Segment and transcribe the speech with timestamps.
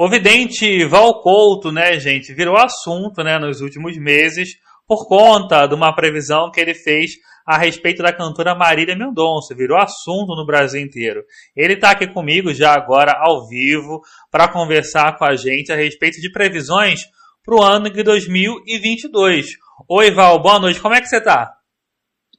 [0.00, 4.50] O vidente Val Couto, né, gente, virou assunto, né, nos últimos meses
[4.86, 9.56] por conta de uma previsão que ele fez a respeito da cantora Marília Mendonça.
[9.56, 11.24] Virou assunto no Brasil inteiro.
[11.56, 14.00] Ele está aqui comigo já agora ao vivo
[14.30, 17.00] para conversar com a gente a respeito de previsões
[17.44, 19.46] para o ano de 2022.
[19.88, 20.80] Oi, Val, boa noite.
[20.80, 21.54] Como é que você está?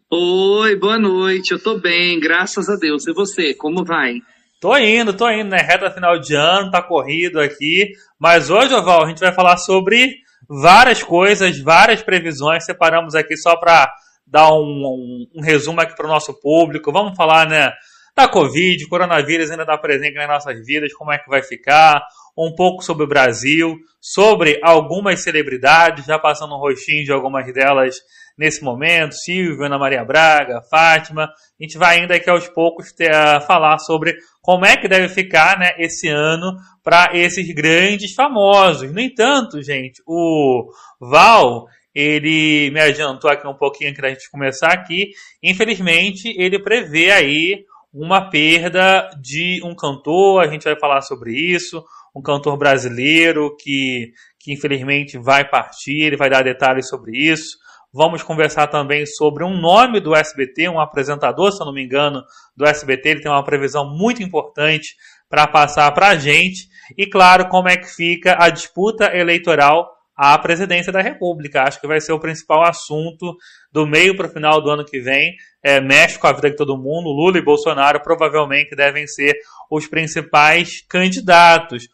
[0.09, 1.51] Oi, boa noite.
[1.51, 3.05] Eu tô bem, graças a Deus.
[3.05, 4.21] E você, como vai?
[4.59, 5.61] Tô indo, tô indo, né?
[5.61, 7.93] Reta final de ano, tá corrido aqui.
[8.19, 10.17] Mas hoje, Val, a gente vai falar sobre
[10.49, 12.65] várias coisas, várias previsões.
[12.65, 13.89] Separamos aqui só para
[14.27, 16.91] dar um, um, um, resumo aqui para o nosso público.
[16.91, 17.71] Vamos falar, né?
[18.13, 22.03] Da Covid, coronavírus ainda está presente nas nossas vidas, como é que vai ficar,
[22.37, 27.95] um pouco sobre o Brasil, sobre algumas celebridades, já passando um rostinho de algumas delas
[28.39, 31.25] nesse momento, Silvio, Ana Maria Braga, Fátima.
[31.25, 35.09] A gente vai ainda aqui aos poucos ter, uh, falar sobre como é que deve
[35.09, 38.89] ficar né, esse ano para esses grandes famosos.
[38.93, 44.71] No entanto, gente, o Val, ele me adiantou aqui um pouquinho antes da gente começar
[44.71, 45.09] aqui.
[45.43, 51.83] Infelizmente, ele prevê aí uma perda de um cantor, a gente vai falar sobre isso,
[52.15, 57.57] um cantor brasileiro que, que infelizmente vai partir, ele vai dar detalhes sobre isso.
[57.91, 62.23] Vamos conversar também sobre um nome do SBT, um apresentador, se eu não me engano,
[62.55, 63.09] do SBT.
[63.09, 64.95] Ele tem uma previsão muito importante
[65.27, 66.67] para passar para a gente.
[66.97, 71.63] E, claro, como é que fica a disputa eleitoral à presidência da República.
[71.63, 73.37] Acho que vai ser o principal assunto
[73.71, 75.33] do meio para o final do ano que vem.
[75.63, 77.09] É, mexe com a vida de todo mundo.
[77.09, 79.33] Lula e Bolsonaro provavelmente devem ser
[79.71, 81.87] os principais candidatos.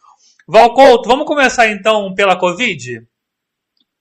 [0.48, 3.08] Valcouto, vamos começar então pela Covid?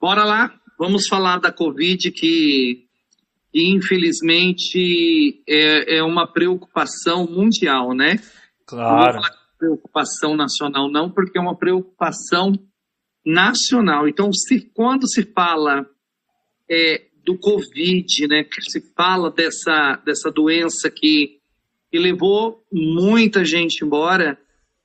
[0.01, 0.51] Bora lá.
[0.79, 2.87] Vamos falar da Covid, que,
[3.55, 8.21] infelizmente é, é, uma preocupação mundial, né?
[8.67, 9.21] Claro.
[9.21, 12.53] Não é preocupação nacional, não, porque é uma preocupação
[13.25, 14.07] nacional.
[14.07, 15.87] Então, se, quando se fala
[16.71, 21.39] é, do Covid, né, que se fala dessa, dessa doença que,
[21.91, 24.39] que levou muita gente embora,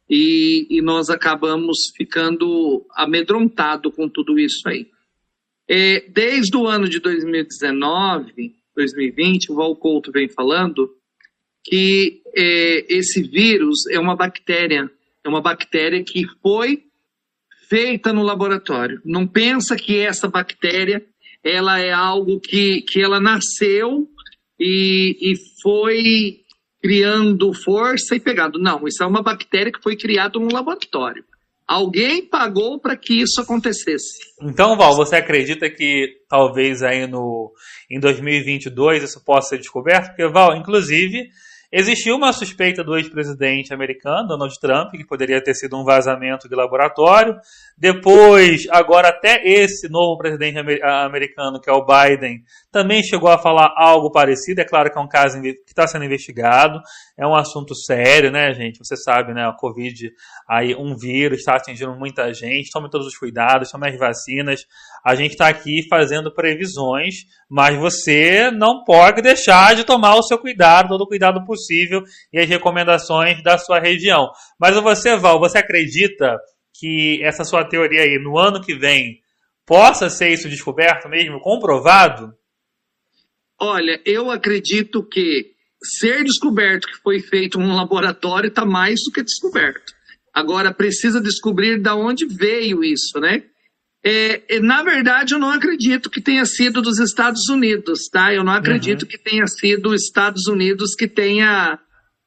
[0.10, 4.88] e, e, nós acabamos ficando amedrontado com tudo isso aí.
[5.70, 10.90] É, desde o ano de 2019, 2020, o Val Couto vem falando
[11.64, 14.90] que é, esse vírus é uma bactéria,
[15.24, 16.86] é uma bactéria que foi
[17.70, 19.00] feita no laboratório.
[19.06, 21.06] Não pensa que essa bactéria
[21.44, 24.10] ela é algo que, que ela nasceu
[24.60, 26.40] e, e foi
[26.82, 28.58] criando força e pegado.
[28.58, 31.24] Não, isso é uma bactéria que foi criada no laboratório.
[31.70, 34.18] Alguém pagou para que isso acontecesse.
[34.42, 37.54] Então, Val, você acredita que talvez aí no
[37.88, 40.08] em 2022 isso possa ser descoberto?
[40.08, 41.30] Porque, Val, inclusive,
[41.72, 46.56] Existiu uma suspeita do ex-presidente americano, Donald Trump, que poderia ter sido um vazamento de
[46.56, 47.36] laboratório.
[47.78, 52.42] Depois, agora até esse novo presidente americano, que é o Biden,
[52.72, 54.62] também chegou a falar algo parecido.
[54.62, 56.82] É claro que é um caso que está sendo investigado,
[57.16, 58.80] é um assunto sério, né, gente?
[58.80, 59.46] Você sabe, né?
[59.46, 60.12] A Covid,
[60.50, 62.72] aí um vírus está atingindo muita gente.
[62.72, 64.62] Tome todos os cuidados, tome as vacinas.
[65.06, 67.14] A gente está aqui fazendo previsões,
[67.48, 71.59] mas você não pode deixar de tomar o seu cuidado, todo o cuidado possível
[72.32, 74.30] e as recomendações da sua região.
[74.60, 76.38] Mas você, Val, você acredita
[76.80, 79.20] que essa sua teoria aí, no ano que vem,
[79.66, 82.34] possa ser isso descoberto mesmo, comprovado?
[83.60, 85.52] Olha, eu acredito que
[85.84, 89.94] ser descoberto que foi feito num laboratório está mais do que descoberto.
[90.34, 93.44] Agora precisa descobrir de onde veio isso, né?
[94.04, 98.34] É, é, na verdade, eu não acredito que tenha sido dos Estados Unidos, tá?
[98.34, 99.08] Eu não acredito uhum.
[99.08, 101.78] que tenha sido os Estados Unidos que tenha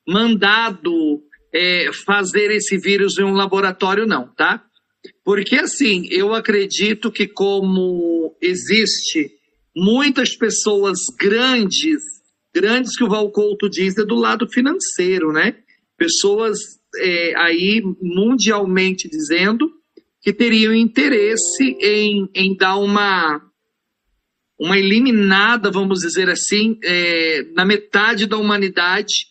[0.07, 1.23] mandado
[1.53, 4.63] é, fazer esse vírus em um laboratório, não, tá?
[5.25, 9.31] Porque, assim, eu acredito que como existe
[9.75, 12.03] muitas pessoas grandes,
[12.55, 15.57] grandes que o Valcouto diz é do lado financeiro, né?
[15.97, 16.59] Pessoas
[16.97, 19.71] é, aí mundialmente dizendo
[20.23, 23.43] que teriam interesse em, em dar uma,
[24.59, 29.27] uma eliminada, vamos dizer assim, é, na metade da humanidade,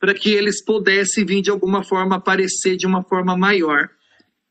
[0.00, 3.88] para que eles pudessem vir de alguma forma aparecer de uma forma maior.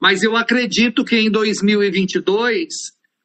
[0.02, 2.68] Mas eu acredito que em 2022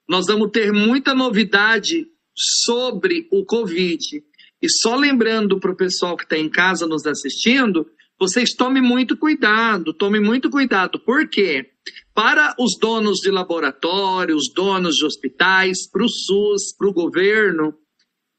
[0.09, 2.05] nós vamos ter muita novidade
[2.35, 4.23] sobre o Covid.
[4.61, 7.87] E só lembrando para o pessoal que está em casa nos assistindo,
[8.19, 10.99] vocês tomem muito cuidado, tomem muito cuidado.
[10.99, 11.71] Por quê?
[12.17, 17.75] Para os donos de laboratórios, donos de hospitais, para o SUS, para o governo,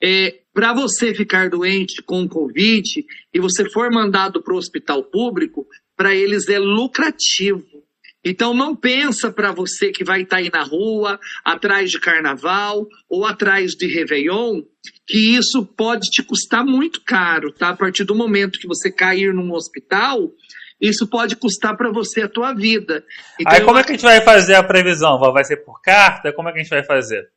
[0.02, 5.68] é, para você ficar doente com Covid e você for mandado para o hospital público,
[5.96, 7.64] para eles é lucrativo.
[8.26, 12.88] Então não pensa para você que vai estar tá aí na rua, atrás de carnaval
[13.08, 14.64] ou atrás de Réveillon,
[15.06, 17.70] que isso pode te custar muito caro, tá?
[17.70, 20.32] A partir do momento que você cair num hospital,
[20.80, 23.04] isso pode custar para você a tua vida.
[23.40, 25.20] Então, Aí como é que a gente vai fazer a previsão?
[25.20, 26.32] Vai ser por carta?
[26.34, 27.28] Como é que a gente vai fazer?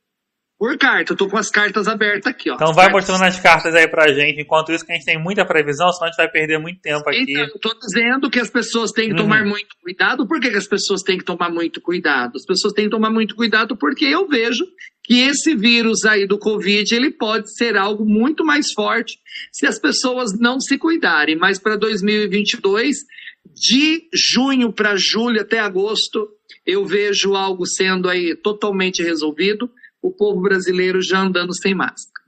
[0.61, 2.55] Por carta, eu tô com as cartas abertas aqui, ó.
[2.55, 3.09] Então vai cartas...
[3.09, 6.09] mostrando as cartas aí pra gente, enquanto isso que a gente tem muita previsão, senão
[6.09, 7.33] a gente vai perder muito tempo aqui.
[7.33, 9.23] Então, eu tô dizendo que as pessoas têm que uhum.
[9.23, 10.29] tomar muito cuidado.
[10.29, 12.37] Por que, que as pessoas têm que tomar muito cuidado?
[12.37, 14.67] As pessoas têm que tomar muito cuidado porque eu vejo
[15.03, 19.19] que esse vírus aí do Covid, ele pode ser algo muito mais forte
[19.51, 21.37] se as pessoas não se cuidarem.
[21.37, 22.99] Mas para 2022,
[23.47, 26.29] de junho para julho até agosto,
[26.67, 29.71] eu vejo algo sendo aí totalmente resolvido,
[30.03, 32.21] o povo brasileiro já andando sem máscara.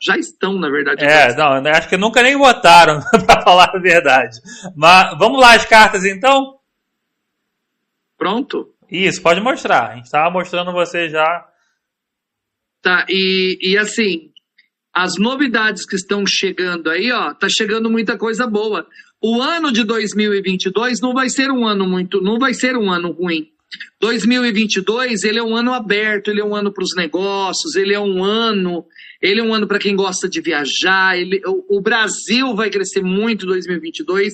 [0.00, 1.04] Já estão, na verdade.
[1.04, 4.38] É, não, acho que nunca nem botaram, para falar a verdade.
[4.74, 6.58] Mas vamos lá as cartas então?
[8.18, 8.74] Pronto?
[8.90, 9.90] Isso, pode mostrar.
[9.90, 11.46] A gente estava mostrando você já.
[12.82, 14.30] Tá, e, e assim,
[14.92, 18.86] as novidades que estão chegando aí, ó, tá chegando muita coisa boa.
[19.28, 23.10] O ano de 2022 não vai ser um ano muito, não vai ser um ano
[23.10, 23.48] ruim.
[24.00, 27.98] 2022 ele é um ano aberto, ele é um ano para os negócios, ele é
[27.98, 28.84] um ano,
[29.20, 31.18] ele é um ano para quem gosta de viajar.
[31.18, 34.32] Ele, o, o Brasil vai crescer muito em 2022.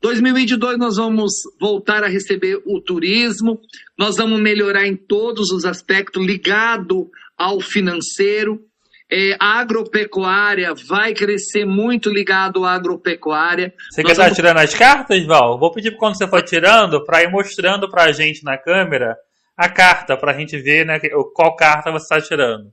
[0.00, 3.60] 2022 nós vamos voltar a receber o turismo,
[3.98, 8.67] nós vamos melhorar em todos os aspectos ligado ao financeiro.
[9.10, 13.72] É, a agropecuária vai crescer muito ligado à agropecuária.
[13.90, 14.36] Você quer estar vamos...
[14.36, 15.58] tirando as cartas, Val?
[15.58, 19.16] Vou pedir quando você for tirando, para ir mostrando para a gente na câmera
[19.56, 21.00] a carta, para a gente ver né,
[21.34, 22.72] qual carta você está tirando.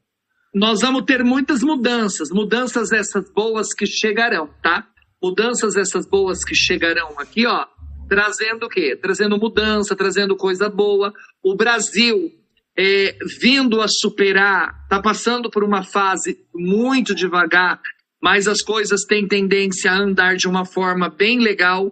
[0.54, 4.88] Nós vamos ter muitas mudanças, mudanças essas boas que chegarão, tá?
[5.22, 7.66] Mudanças essas boas que chegarão aqui, ó,
[8.08, 8.96] trazendo o quê?
[8.96, 11.12] Trazendo mudança, trazendo coisa boa.
[11.44, 12.32] O Brasil
[12.78, 17.80] é, vindo a superar, está passando por uma fase muito devagar,
[18.22, 21.92] mas as coisas têm tendência a andar de uma forma bem legal.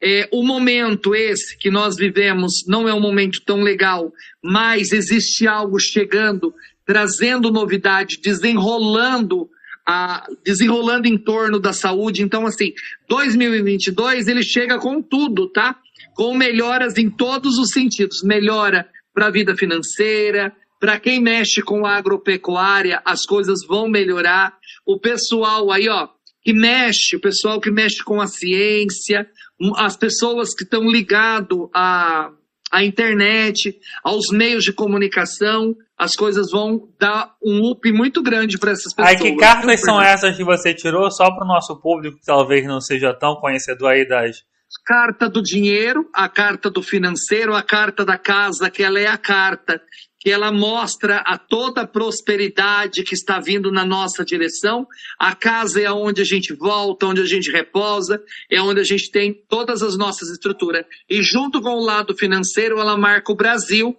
[0.00, 5.46] É, o momento esse que nós vivemos não é um momento tão legal, mas existe
[5.46, 6.54] algo chegando,
[6.84, 9.48] trazendo novidade, desenrolando
[9.86, 12.22] a, desenrolando em torno da saúde.
[12.22, 12.72] Então, assim,
[13.08, 15.76] 2022 ele chega com tudo, tá?
[16.14, 18.22] Com melhoras em todos os sentidos.
[18.22, 18.86] Melhora
[19.18, 24.54] para a vida financeira, para quem mexe com a agropecuária, as coisas vão melhorar.
[24.86, 26.06] O pessoal aí, ó,
[26.40, 29.28] que mexe, o pessoal que mexe com a ciência,
[29.74, 32.30] as pessoas que estão ligados à,
[32.70, 38.70] à internet, aos meios de comunicação, as coisas vão dar um up muito grande para
[38.70, 39.20] essas pessoas.
[39.20, 42.64] Aí, que cartas são essas que você tirou só para o nosso público que talvez
[42.64, 44.44] não seja tão conhecedor aí das
[44.84, 49.18] carta do dinheiro, a carta do financeiro, a carta da casa, que ela é a
[49.18, 49.80] carta
[50.20, 54.86] que ela mostra a toda a prosperidade que está vindo na nossa direção.
[55.18, 58.20] A casa é onde a gente volta, onde a gente reposa,
[58.50, 60.84] é onde a gente tem todas as nossas estruturas.
[61.08, 63.96] E junto com o lado financeiro, ela marca o Brasil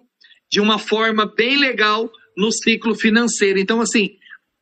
[0.50, 3.58] de uma forma bem legal no ciclo financeiro.
[3.58, 4.10] Então, assim,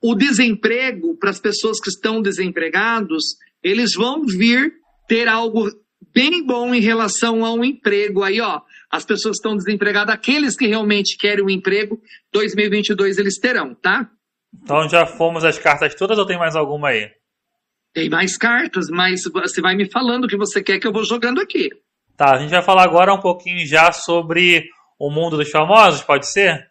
[0.00, 3.24] o desemprego para as pessoas que estão desempregados,
[3.64, 4.74] eles vão vir
[5.08, 5.68] ter algo
[6.14, 8.22] bem bom em relação ao emprego.
[8.22, 8.60] Aí, ó,
[8.90, 12.00] as pessoas estão desempregadas, aqueles que realmente querem um emprego,
[12.32, 14.08] 2022 eles terão, tá?
[14.62, 17.10] Então já fomos as cartas todas ou tem mais alguma aí?
[17.92, 21.04] Tem mais cartas, mas você vai me falando o que você quer que eu vou
[21.04, 21.68] jogando aqui.
[22.16, 24.64] Tá, a gente vai falar agora um pouquinho já sobre
[24.98, 26.68] o mundo dos famosos, pode ser?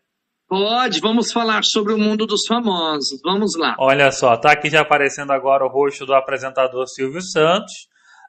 [0.48, 3.20] Pode, vamos falar sobre o mundo dos famosos.
[3.22, 3.76] Vamos lá.
[3.78, 7.74] Olha só, tá aqui já aparecendo agora o rosto do apresentador Silvio Santos.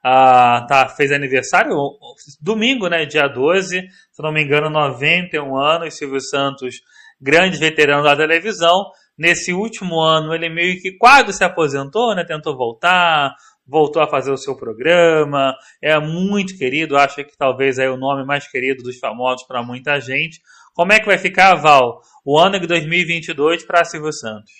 [0.03, 1.75] Ah, tá, fez aniversário
[2.41, 3.81] domingo, né, dia 12,
[4.13, 6.77] se não me engano, 91 anos, Silvio Santos,
[7.21, 8.91] grande veterano da televisão.
[9.17, 13.35] Nesse último ano, ele meio que quase se aposentou, né, tentou voltar,
[13.67, 18.25] voltou a fazer o seu programa, é muito querido, acho que talvez é o nome
[18.25, 20.41] mais querido dos famosos para muita gente.
[20.75, 24.53] Como é que vai ficar, Val, o ano de 2022 para Silvio Santos?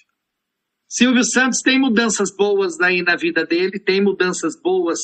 [0.89, 4.99] Silvio Santos tem mudanças boas aí na vida dele, tem mudanças boas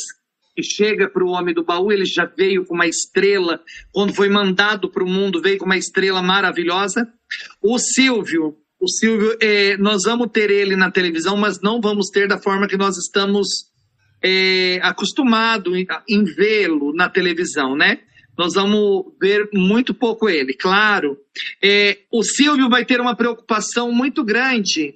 [0.62, 3.61] chega para o homem do baú, ele já veio com uma estrela,
[3.92, 7.08] quando foi mandado para o mundo, veio com uma estrela maravilhosa.
[7.61, 12.28] O Silvio, o Silvio, é, nós vamos ter ele na televisão, mas não vamos ter
[12.28, 13.49] da forma que nós estamos
[14.23, 18.00] é, acostumados em, em vê-lo na televisão, né?
[18.37, 21.16] Nós vamos ver muito pouco ele, claro.
[21.62, 24.94] É, o Silvio vai ter uma preocupação muito grande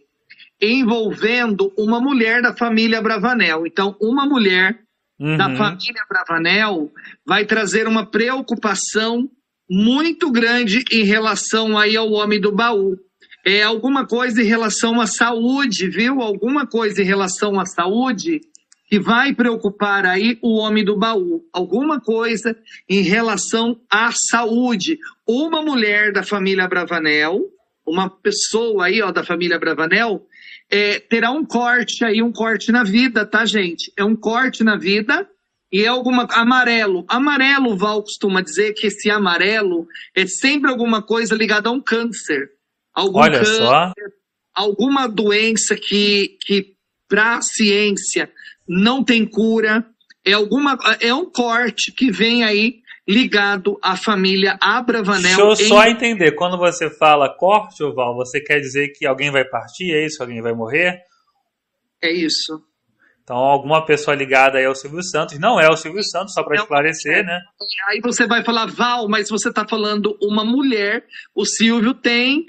[0.61, 3.65] envolvendo uma mulher da família Bravanel.
[3.67, 4.81] Então, uma mulher
[5.19, 5.37] uhum.
[5.37, 6.91] da família Bravanel
[7.27, 9.29] vai trazer uma preocupação
[9.71, 12.97] muito grande em relação aí ao homem do baú.
[13.45, 16.21] É alguma coisa em relação à saúde, viu?
[16.21, 18.41] Alguma coisa em relação à saúde
[18.89, 21.45] que vai preocupar aí o homem do baú.
[21.53, 22.57] Alguma coisa
[22.89, 24.99] em relação à saúde.
[25.27, 27.41] Uma mulher da família Bravanel,
[27.87, 30.27] uma pessoa aí ó, da família Bravanel,
[30.71, 33.93] é, terá um corte aí, um corte na vida, tá, gente?
[33.97, 35.29] É um corte na vida
[35.73, 36.27] e é alguma.
[36.31, 37.05] Amarelo.
[37.09, 42.51] Amarelo, Val costuma dizer que esse amarelo é sempre alguma coisa ligada a um câncer.
[42.95, 43.93] Algum Olha câncer, só.
[44.55, 46.75] alguma doença que, que
[47.09, 48.31] para a ciência
[48.69, 49.87] não tem cura.
[50.25, 55.23] É, alguma, é um corte que vem aí ligado à família Abravanel.
[55.23, 56.33] Deixa eu em- só entender.
[56.33, 59.93] Quando você fala corte, Val, você quer dizer que alguém vai partir?
[59.95, 60.23] É isso?
[60.23, 61.00] Alguém vai morrer?
[62.03, 62.62] É isso.
[63.25, 65.38] Então, alguma pessoa ligada aí ao Silvio Santos.
[65.38, 67.38] Não é o Silvio Santos, só para esclarecer, né?
[67.88, 71.05] Aí você vai falar, Val, mas você está falando uma mulher.
[71.35, 72.45] O Silvio tem,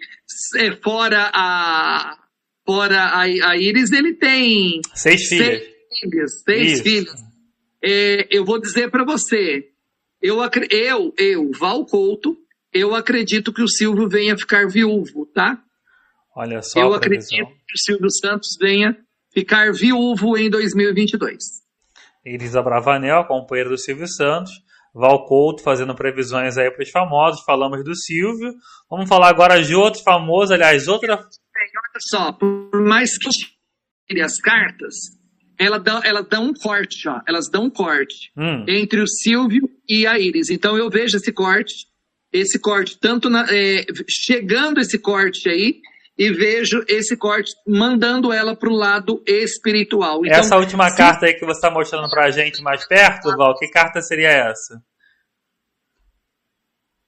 [0.58, 2.18] é, fora a
[2.66, 5.60] fora a, a Iris, ele tem Seis filhas.
[5.60, 6.32] seis filhas.
[6.46, 6.84] Seis Isso.
[6.84, 7.24] filhas.
[7.84, 9.66] É, eu vou dizer para você,
[10.22, 10.38] eu,
[10.70, 12.38] eu, eu, Val Couto,
[12.74, 15.62] eu acredito que o Silvio venha ficar viúvo, tá?
[16.36, 18.98] Olha só eu acredito que o Silvio Santos venha
[19.34, 21.38] ficar viúvo em 2022.
[22.24, 24.52] Elisa Bravanel, companheira do Silvio Santos.
[24.94, 27.44] Val Couto fazendo previsões aí para os famosos.
[27.44, 28.54] Falamos do Silvio.
[28.90, 31.16] Vamos falar agora de outro famoso, aliás, outra.
[31.16, 33.30] Olha só, por mais que
[34.08, 34.96] tire as cartas,
[35.60, 37.20] ela dá, ela dá um corte, ó.
[37.28, 40.50] Elas dão um corte Hum, entre o Silvio e a Iris.
[40.50, 41.86] Então eu vejo esse corte,
[42.32, 45.82] esse corte, tanto na, é, chegando esse corte aí,
[46.18, 50.26] e vejo esse corte mandando ela para o lado espiritual.
[50.26, 53.36] Então, essa última se- carta aí que você está mostrando para a gente mais perto,
[53.38, 54.82] Val, que carta seria essa?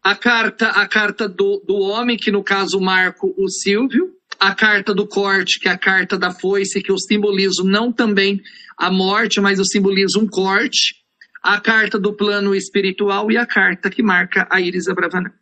[0.04, 4.92] a carta, a carta do, do homem, que no caso marco o Silvio, a carta
[4.92, 8.42] do corte, que é a carta da foice, que eu simbolizo não também
[8.76, 10.96] a morte, mas eu simbolizo um corte,
[11.44, 15.41] a carta do plano espiritual e a carta que marca a Iris Abravanel.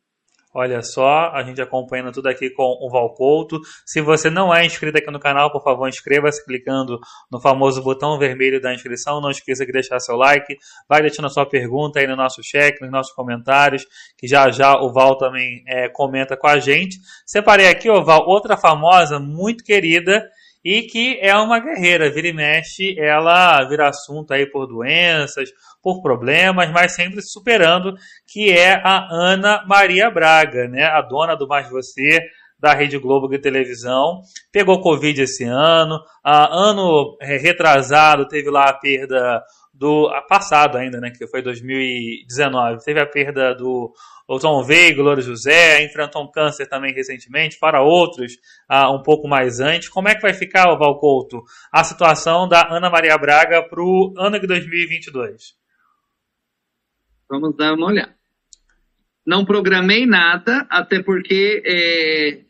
[0.51, 3.59] Olha só, a gente acompanhando tudo aqui com o Val Couto.
[3.85, 6.99] Se você não é inscrito aqui no canal, por favor, inscreva-se clicando
[7.31, 9.21] no famoso botão vermelho da inscrição.
[9.21, 10.57] Não esqueça de deixar seu like.
[10.87, 13.85] Vai deixando a sua pergunta aí no nosso chat, nos nossos comentários,
[14.17, 16.97] que já já o Val também é, comenta com a gente.
[17.27, 20.27] Separei aqui, ó, Val, outra famosa, muito querida,
[20.63, 22.11] e que é uma guerreira.
[22.11, 25.49] Vira e mexe, ela vira assunto aí por doenças,
[25.81, 27.93] por problemas, mas sempre se superando,
[28.27, 30.83] que é a Ana Maria Braga, né?
[30.83, 32.19] A dona do Mais Você,
[32.59, 34.21] da Rede Globo de televisão.
[34.51, 35.99] Pegou Covid esse ano.
[36.23, 39.41] Ano é, retrasado teve lá a perda
[39.79, 41.09] do passado ainda, né?
[41.09, 42.83] Que foi 2019.
[42.83, 43.93] Teve a perda do
[44.41, 48.33] Tom Veiga, Louro José, enfrentou um câncer também recentemente, para outros
[48.67, 49.87] ah, um pouco mais antes.
[49.87, 54.37] Como é que vai ficar, Valcouto, a situação da Ana Maria Braga para o ano
[54.37, 55.55] de 2022?
[57.29, 58.13] Vamos dar uma olhada.
[59.25, 62.41] Não programei nada, até porque é,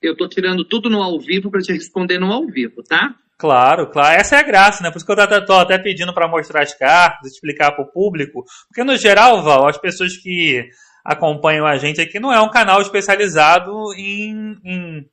[0.00, 3.18] eu estou tirando tudo no ao vivo para te responder no ao vivo, tá?
[3.42, 4.20] Claro, claro.
[4.20, 4.90] Essa é a graça, né?
[4.92, 8.44] Por isso que eu tô até pedindo para mostrar as cartas, explicar para o público.
[8.68, 10.64] Porque, no geral, Val, as pessoas que
[11.04, 15.04] acompanham a gente aqui não é um canal especializado em, em,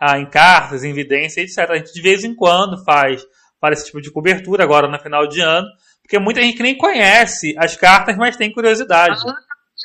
[0.00, 1.58] ah, em cartas, em evidência, etc.
[1.68, 3.22] A gente de vez em quando faz,
[3.60, 5.68] faz esse tipo de cobertura, agora no final de ano,
[6.00, 9.20] porque muita gente nem conhece as cartas, mas tem curiosidade.
[9.20, 9.36] A Ana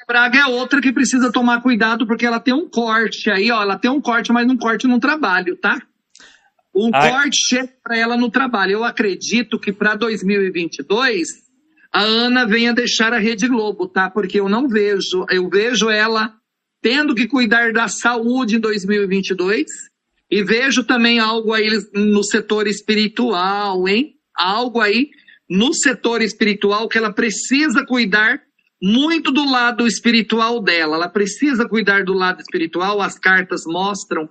[0.08, 3.62] Braga é outra que precisa tomar cuidado porque ela tem um corte aí, ó.
[3.62, 5.78] Ela tem um corte, mas um corte no trabalho, tá?
[6.74, 7.10] Um Ai.
[7.10, 8.74] corte chega para ela no trabalho.
[8.74, 11.28] Eu acredito que para 2022
[11.92, 14.10] a Ana venha deixar a Rede Globo, tá?
[14.10, 16.34] Porque eu não vejo, eu vejo ela
[16.82, 19.66] tendo que cuidar da saúde em 2022
[20.30, 24.16] e vejo também algo aí no setor espiritual, hein?
[24.36, 25.10] Algo aí
[25.50, 28.42] no setor espiritual que ela precisa cuidar
[28.82, 30.96] muito do lado espiritual dela.
[30.96, 33.02] Ela precisa cuidar do lado espiritual.
[33.02, 34.30] As cartas mostram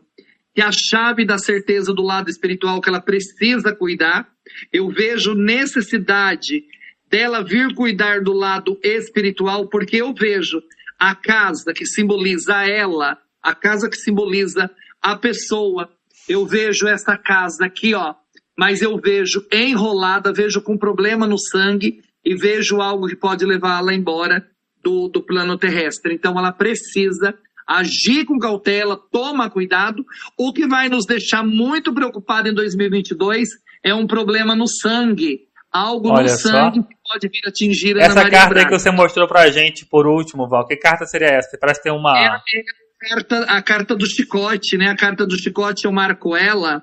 [0.60, 4.28] que a chave da certeza do lado espiritual que ela precisa cuidar.
[4.70, 6.64] Eu vejo necessidade
[7.08, 10.62] dela vir cuidar do lado espiritual, porque eu vejo
[10.98, 15.88] a casa que simboliza ela, a casa que simboliza a pessoa.
[16.28, 18.14] Eu vejo essa casa aqui, ó,
[18.54, 23.94] mas eu vejo enrolada, vejo com problema no sangue e vejo algo que pode levá-la
[23.94, 24.46] embora
[24.84, 26.12] do, do plano terrestre.
[26.16, 27.34] Então ela precisa
[27.70, 30.04] agir com cautela, toma cuidado.
[30.36, 33.48] O que vai nos deixar muito preocupado em 2022
[33.84, 35.42] é um problema no sangue.
[35.72, 38.60] algo Olha no sangue que pode vir atingir a Essa carta Braga.
[38.60, 41.56] aí que você mostrou pra gente por último, Val, que carta seria essa?
[41.58, 42.18] Parece ter uma.
[42.18, 44.88] É, é a, carta, a carta do chicote, né?
[44.88, 46.82] A carta do chicote eu marco ela.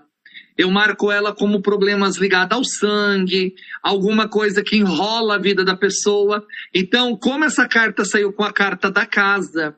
[0.58, 3.54] Eu marco ela como problemas ligados ao sangue,
[3.84, 6.44] alguma coisa que enrola a vida da pessoa.
[6.74, 9.76] Então, como essa carta saiu com a carta da casa,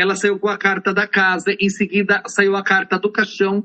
[0.00, 3.64] ela saiu com a carta da casa, em seguida saiu a carta do caixão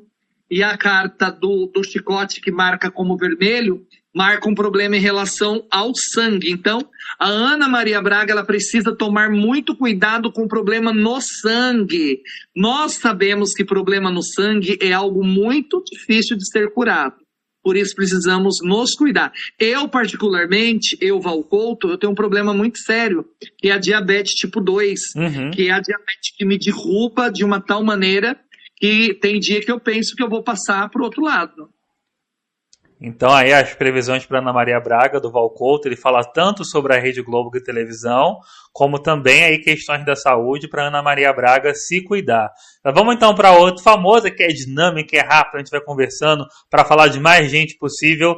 [0.51, 5.65] e a carta do, do chicote que marca como vermelho, marca um problema em relação
[5.71, 6.51] ao sangue.
[6.51, 6.79] Então,
[7.19, 12.21] a Ana Maria Braga ela precisa tomar muito cuidado com o problema no sangue.
[12.55, 17.24] Nós sabemos que problema no sangue é algo muito difícil de ser curado.
[17.65, 19.33] Por isso precisamos nos cuidar.
[19.59, 23.25] Eu, particularmente, eu, Valcouto, eu tenho um problema muito sério,
[23.57, 25.49] que é a diabetes tipo 2, uhum.
[25.49, 28.39] que é a diabetes que me derruba de uma tal maneira
[28.77, 31.67] que tem dia que eu penso que eu vou passar para o outro lado.
[32.99, 36.99] Então aí as previsões para Ana Maria Braga do Valcouto, ele fala tanto sobre a
[36.99, 38.37] Rede Globo de televisão,
[38.71, 42.51] como também aí questões da saúde para Ana Maria Braga se cuidar.
[42.83, 46.85] Vamos então para outro famoso que é dinâmico, é rápido, a gente vai conversando para
[46.85, 48.37] falar de mais gente possível.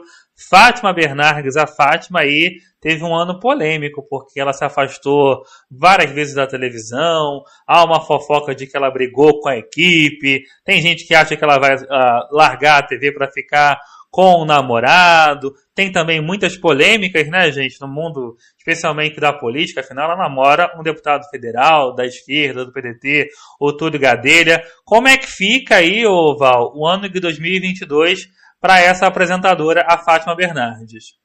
[0.50, 6.36] Fátima Bernardes, a Fátima aí teve um ano polêmico, porque ela se afastou várias vezes
[6.36, 11.16] da televisão, há uma fofoca de que ela brigou com a equipe, tem gente que
[11.16, 15.54] acha que ela vai uh, largar a TV para ficar com o namorado.
[15.76, 19.82] Tem também muitas polêmicas, né, gente, no mundo, especialmente da política.
[19.82, 23.28] Afinal, ela namora um deputado federal da esquerda, do PDT,
[23.60, 24.64] o Túlio Gadelha.
[24.84, 28.28] Como é que fica aí, ô Val, o ano de 2022
[28.60, 31.18] para essa apresentadora, a Fátima Bernardes?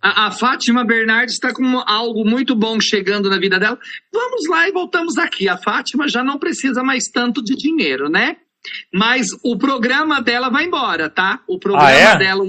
[0.00, 3.78] A, a, Fátima Bernardes está com algo muito bom chegando na vida dela.
[4.12, 5.48] Vamos lá e voltamos aqui.
[5.48, 8.36] A Fátima já não precisa mais tanto de dinheiro, né?
[8.92, 11.40] Mas o programa dela vai embora, tá?
[11.46, 12.16] O programa ah, é?
[12.16, 12.46] dela,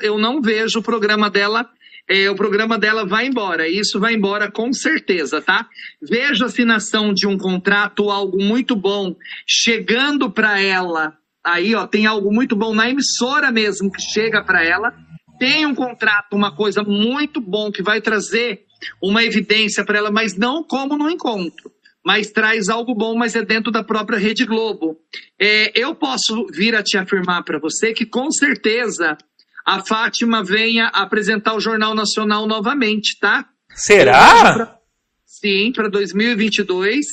[0.00, 1.68] eu não vejo o programa dela.
[2.08, 5.66] É, o programa dela vai embora, isso vai embora com certeza, tá?
[6.00, 11.14] Vejo a assinação de um contrato, algo muito bom, chegando para ela.
[11.44, 14.94] Aí, ó, tem algo muito bom na emissora mesmo que chega para ela.
[15.36, 18.62] Tem um contrato, uma coisa muito bom que vai trazer
[19.02, 21.75] uma evidência para ela, mas não como no encontro
[22.06, 24.96] mas traz algo bom, mas é dentro da própria Rede Globo.
[25.36, 29.18] É, eu posso vir a te afirmar para você que com certeza
[29.66, 33.44] a Fátima venha apresentar o Jornal Nacional novamente, tá?
[33.74, 34.54] Será?
[34.54, 34.78] Pra,
[35.26, 37.06] sim, para 2022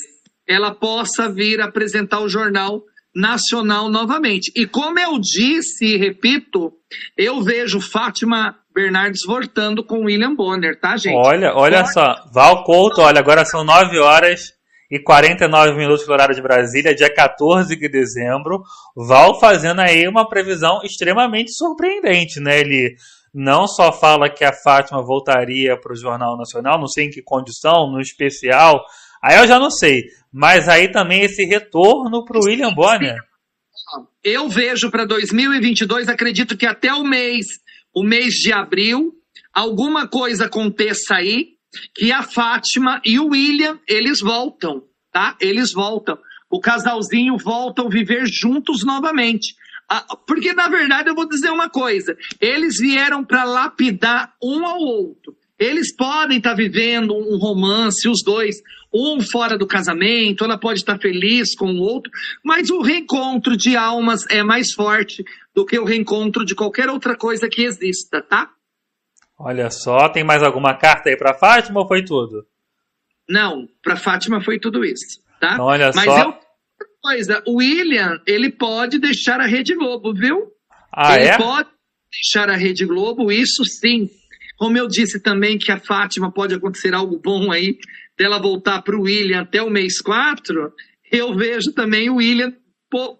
[0.46, 2.80] ela possa vir apresentar o Jornal
[3.12, 4.52] Nacional novamente.
[4.54, 6.72] E como eu disse e repito,
[7.18, 11.16] eu vejo Fátima Bernardes voltando com William Bonner, tá, gente?
[11.16, 14.53] Olha, olha só, Val Couto, olha, agora são 9 horas
[14.94, 18.62] e 49 minutos do horário de Brasília, dia 14 de dezembro.
[18.94, 22.60] Val fazendo aí uma previsão extremamente surpreendente, né?
[22.60, 22.94] Ele
[23.34, 27.20] não só fala que a Fátima voltaria para o Jornal Nacional, não sei em que
[27.20, 28.84] condição, no especial,
[29.20, 33.18] aí eu já não sei, mas aí também esse retorno para o William Bonner.
[34.22, 37.46] Eu vejo para 2022, acredito que até o mês,
[37.92, 39.12] o mês de abril,
[39.52, 41.54] alguma coisa aconteça aí
[41.94, 45.36] que a Fátima e o William, eles voltam, tá?
[45.40, 46.18] Eles voltam.
[46.50, 49.54] O casalzinho voltam a viver juntos novamente.
[49.88, 54.78] Ah, porque, na verdade, eu vou dizer uma coisa: eles vieram para lapidar um ao
[54.78, 55.36] outro.
[55.58, 58.56] Eles podem estar tá vivendo um romance, os dois,
[58.92, 62.10] um fora do casamento, ela pode estar tá feliz com o outro,
[62.44, 67.16] mas o reencontro de almas é mais forte do que o reencontro de qualquer outra
[67.16, 68.50] coisa que exista, tá?
[69.38, 72.46] Olha só, tem mais alguma carta aí para Fátima ou foi tudo?
[73.28, 75.54] Não, para Fátima foi tudo isso, tá?
[75.54, 76.22] Então, olha Mas só.
[76.22, 76.44] eu
[77.04, 80.50] coisa, o William, ele pode deixar a Rede Globo, viu?
[80.90, 81.36] Ah, ele é?
[81.36, 81.68] pode
[82.10, 84.08] deixar a Rede Globo, isso sim.
[84.56, 87.76] Como eu disse também que a Fátima pode acontecer algo bom aí,
[88.16, 90.72] dela voltar para o William até o mês 4,
[91.12, 92.54] eu vejo também o William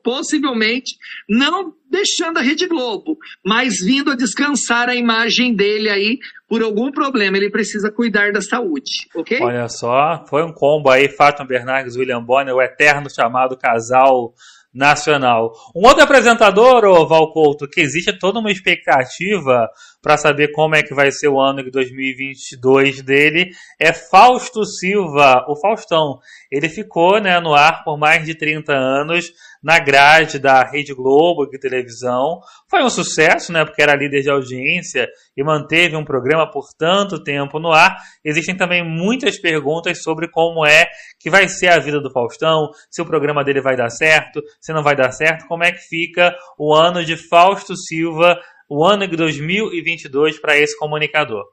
[0.03, 0.97] possivelmente
[1.29, 6.91] não deixando a Rede Globo, mas vindo a descansar a imagem dele aí por algum
[6.91, 7.37] problema.
[7.37, 9.41] Ele precisa cuidar da saúde, ok?
[9.41, 14.35] Olha só, foi um combo aí, Fátima Bernardes, William Bonner, o eterno chamado casal
[14.75, 15.53] nacional.
[15.75, 19.69] Um outro apresentador, o Valcouto, que existe toda uma expectativa
[20.05, 23.49] para saber como é que vai ser o ano de 2022 dele,
[23.81, 26.19] é Fausto Silva, o Faustão.
[26.53, 31.47] Ele ficou né, no ar por mais de 30 anos, na grade da Rede Globo
[31.47, 32.39] de televisão.
[32.69, 37.25] Foi um sucesso, né, porque era líder de audiência e manteve um programa por tanto
[37.25, 37.97] tempo no ar.
[38.23, 40.87] Existem também muitas perguntas sobre como é
[41.19, 44.71] que vai ser a vida do Faustão, se o programa dele vai dar certo, se
[44.75, 48.39] não vai dar certo, como é que fica o ano de Fausto Silva
[48.69, 51.45] o ano de 2022 para esse comunicador?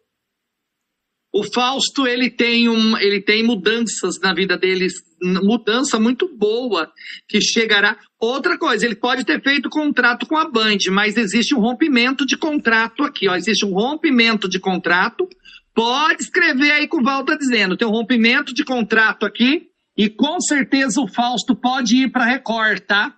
[1.34, 4.88] O Fausto ele tem um, ele tem mudanças na vida dele,
[5.22, 6.92] mudança muito boa
[7.28, 7.98] que chegará.
[8.20, 12.36] Outra coisa, ele pode ter feito contrato com a Band, mas existe um rompimento de
[12.36, 13.36] contrato aqui, ó.
[13.36, 15.26] Existe um rompimento de contrato.
[15.74, 17.78] Pode escrever aí que o Val tá dizendo.
[17.78, 22.82] Tem um rompimento de contrato aqui e com certeza o Fausto pode ir para Record,
[22.82, 23.16] tá?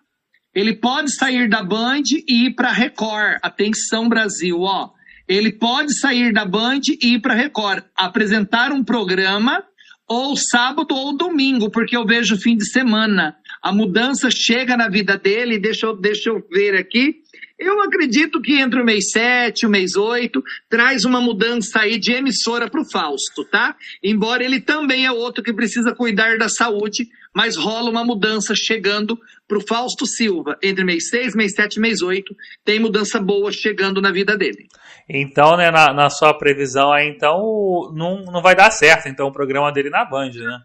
[0.53, 3.39] Ele pode sair da Band e ir para Record.
[3.41, 4.91] Atenção Brasil, ó
[5.27, 9.63] ele pode sair da Band e ir para Record, apresentar um programa
[10.07, 13.35] ou sábado ou domingo, porque eu vejo fim de semana.
[13.61, 17.22] A mudança chega na vida dele, deixa eu, deixa eu ver aqui.
[17.63, 21.97] Eu acredito que entre o mês 7 e o mês 8 traz uma mudança aí
[21.97, 23.73] de emissora para o Fausto, tá?
[24.03, 29.17] Embora ele também é outro que precisa cuidar da saúde, mas rola uma mudança chegando
[29.47, 30.57] para o Fausto Silva.
[30.61, 34.67] Entre mês 6, mês 7 e mês 8, tem mudança boa chegando na vida dele.
[35.07, 39.33] Então, né, na, na sua previsão aí, então, não, não vai dar certo, então, o
[39.33, 40.59] programa dele na Band, né?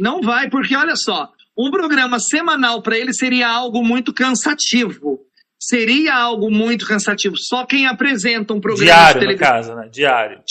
[0.00, 5.25] Não vai, porque olha só, um programa semanal para ele seria algo muito cansativo.
[5.58, 7.34] Seria algo muito cansativo.
[7.38, 9.48] Só quem apresenta um programa Diário, de televisão.
[9.48, 9.88] No caso, né?
[9.90, 10.42] Diário.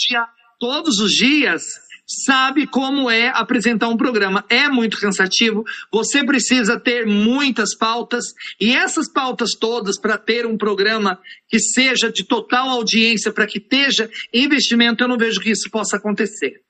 [0.58, 1.62] Todos os dias
[2.06, 4.44] sabe como é apresentar um programa.
[4.48, 8.24] É muito cansativo, você precisa ter muitas pautas,
[8.60, 13.58] e essas pautas todas, para ter um programa que seja de total audiência, para que
[13.58, 16.60] esteja investimento, eu não vejo que isso possa acontecer.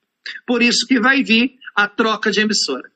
[0.46, 2.90] Por isso que vai vir a troca de emissora.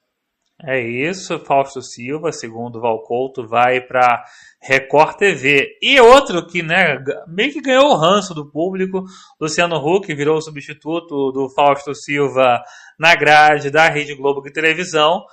[0.63, 4.23] É isso, Fausto Silva, segundo Valcouto, vai para
[4.61, 5.79] Record TV.
[5.81, 9.03] E outro que né, meio que ganhou o ranço do público,
[9.41, 12.63] Luciano Huck, virou substituto do Fausto Silva
[12.99, 15.25] na grade da Rede Globo de televisão.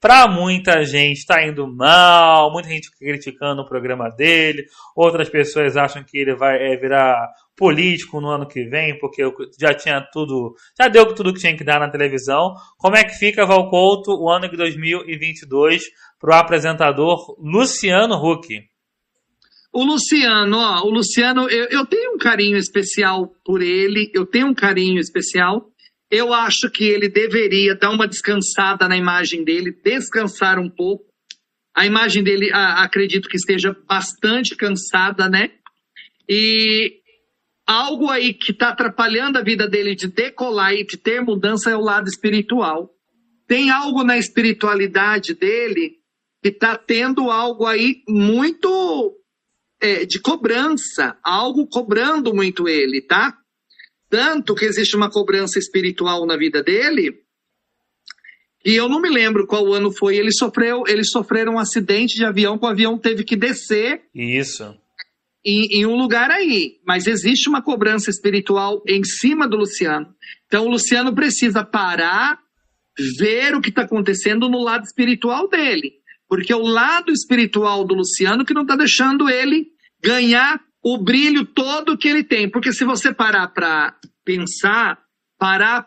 [0.00, 6.04] Para muita gente está indo mal, muita gente criticando o programa dele, outras pessoas acham
[6.04, 9.22] que ele vai é, virar político no ano que vem, porque
[9.58, 12.54] já tinha tudo, já deu tudo que tinha que dar na televisão.
[12.76, 15.82] Como é que fica, Valcouto, o ano de 2022
[16.20, 18.48] para o apresentador Luciano Huck?
[19.72, 24.48] O Luciano, ó, o Luciano, eu, eu tenho um carinho especial por ele, eu tenho
[24.48, 25.70] um carinho especial.
[26.10, 31.04] Eu acho que ele deveria dar uma descansada na imagem dele, descansar um pouco.
[31.74, 35.50] A imagem dele, a, acredito que esteja bastante cansada, né?
[36.28, 37.00] E
[37.66, 41.76] algo aí que está atrapalhando a vida dele de decolar e de ter mudança é
[41.76, 42.90] o lado espiritual.
[43.46, 45.96] Tem algo na espiritualidade dele
[46.42, 49.16] que está tendo algo aí muito
[49.80, 53.36] é, de cobrança, algo cobrando muito ele, tá?
[54.08, 57.26] Tanto que existe uma cobrança espiritual na vida dele,
[58.66, 62.24] e eu não me lembro qual ano foi, ele sofreu, eles sofreram um acidente de
[62.24, 64.02] avião, que o avião teve que descer.
[64.12, 64.76] Isso.
[65.46, 66.80] Em, em, um lugar aí.
[66.84, 70.08] Mas existe uma cobrança espiritual em cima do Luciano.
[70.46, 72.38] Então o Luciano precisa parar,
[73.18, 75.92] ver o que está acontecendo no lado espiritual dele.
[76.28, 79.68] Porque é o lado espiritual do Luciano que não está deixando ele
[80.02, 82.50] ganhar o brilho todo que ele tem.
[82.50, 84.98] Porque se você parar para pensar,
[85.38, 85.86] parar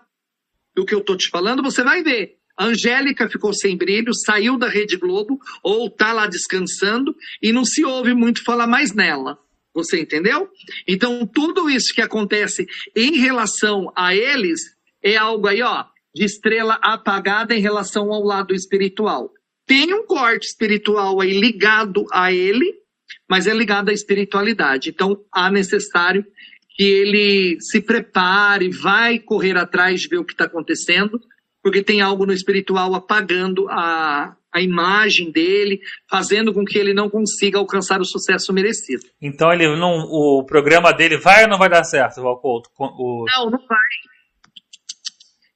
[0.74, 2.40] do que eu estou te falando, você vai ver.
[2.60, 7.86] Angélica ficou sem brilho, saiu da Rede Globo, ou está lá descansando, e não se
[7.86, 9.40] ouve muito falar mais nela.
[9.74, 10.50] Você entendeu?
[10.88, 14.60] Então, tudo isso que acontece em relação a eles
[15.04, 19.32] é algo aí, ó, de estrela apagada em relação ao lado espiritual.
[19.66, 22.74] Tem um corte espiritual aí ligado a ele,
[23.30, 24.90] mas é ligado à espiritualidade.
[24.90, 26.26] Então, há necessário
[26.72, 31.22] que ele se prepare, vai correr atrás de ver o que está acontecendo,
[31.62, 37.10] porque tem algo no espiritual apagando a, a imagem dele, fazendo com que ele não
[37.10, 39.04] consiga alcançar o sucesso merecido.
[39.22, 42.70] Então ele não, o programa dele vai ou não vai dar certo, Valcouto?
[42.78, 43.26] O...
[43.36, 43.78] Não, não vai.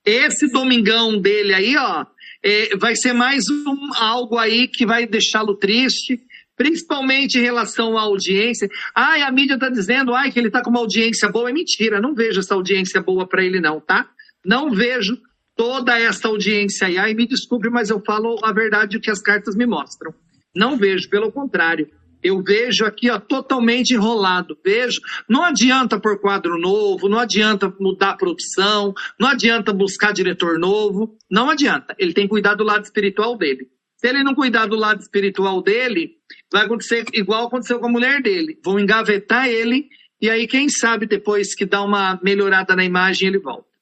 [0.05, 2.05] Esse domingão dele aí, ó,
[2.43, 6.19] é, vai ser mais um, algo aí que vai deixá-lo triste,
[6.57, 8.67] principalmente em relação à audiência.
[8.93, 11.49] Ai, a mídia está dizendo ai, que ele está com uma audiência boa.
[11.49, 14.07] É mentira, não vejo essa audiência boa para ele, não, tá?
[14.45, 15.17] Não vejo
[15.55, 17.13] toda essa audiência aí.
[17.13, 20.13] Me desculpe, mas eu falo a verdade que as cartas me mostram.
[20.55, 21.89] Não vejo, pelo contrário.
[22.21, 24.57] Eu vejo aqui, ó, totalmente enrolado.
[24.63, 25.01] Vejo.
[25.27, 31.17] Não adianta pôr quadro novo, não adianta mudar a produção, não adianta buscar diretor novo.
[31.29, 31.93] Não adianta.
[31.99, 33.67] Ele tem que cuidar do lado espiritual dele.
[33.97, 36.11] Se ele não cuidar do lado espiritual dele,
[36.51, 38.57] vai acontecer igual aconteceu com a mulher dele.
[38.63, 39.87] Vão engavetar ele,
[40.23, 43.72] e aí, quem sabe, depois que dá uma melhorada na imagem, ele volta.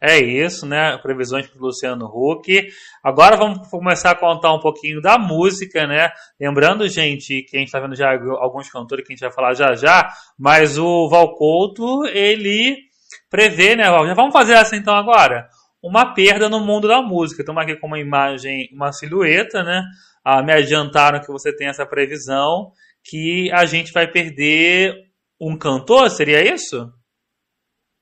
[0.00, 0.98] É isso, né?
[0.98, 2.68] Previsões para Luciano Huck.
[3.02, 6.10] Agora vamos começar a contar um pouquinho da música, né?
[6.38, 9.54] Lembrando, gente, que a gente está vendo já alguns cantores que a gente vai falar
[9.54, 12.76] já já, mas o Valcouto, ele
[13.30, 14.06] prevê, né, Val?
[14.06, 15.48] Já vamos fazer essa então agora?
[15.82, 17.40] Uma perda no mundo da música.
[17.40, 19.82] Estamos aqui com uma imagem, uma silhueta, né?
[20.22, 22.70] Ah, me adiantaram que você tem essa previsão
[23.02, 24.94] que a gente vai perder
[25.40, 26.92] um cantor, seria isso?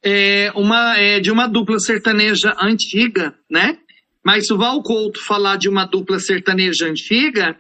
[0.05, 3.79] É, uma, é, de uma dupla sertaneja antiga, né?
[4.25, 7.57] Mas se o Val Couto falar de uma dupla sertaneja antiga,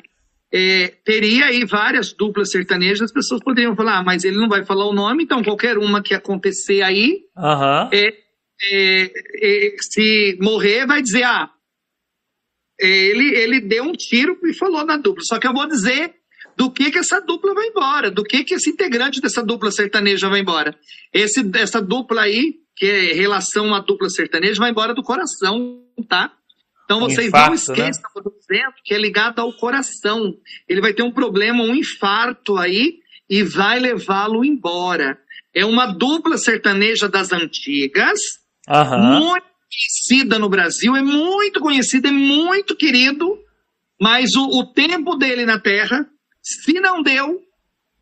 [0.53, 4.65] é, teria aí várias duplas sertanejas, as pessoas poderiam falar, ah, mas ele não vai
[4.65, 7.91] falar o nome, então qualquer uma que acontecer aí, uhum.
[9.81, 11.51] se morrer, vai dizer, ah,
[12.79, 15.23] ele, ele deu um tiro e falou na dupla.
[15.25, 16.15] Só que eu vou dizer
[16.57, 20.29] do que que essa dupla vai embora, do que que esse integrante dessa dupla sertaneja
[20.29, 20.77] vai embora.
[21.13, 26.33] Esse, essa dupla aí, que é relação à dupla sertaneja, vai embora do coração, tá?
[26.85, 28.23] Então vocês infarto, não esqueçam né?
[28.23, 30.35] do vento que é ligado ao coração.
[30.69, 35.19] Ele vai ter um problema, um infarto aí e vai levá-lo embora.
[35.55, 38.19] É uma dupla sertaneja das antigas,
[38.69, 39.19] uhum.
[39.19, 43.39] muito conhecida no Brasil, é muito conhecida, é muito querido,
[44.01, 46.07] mas o, o tempo dele na Terra
[46.45, 47.43] se não deu,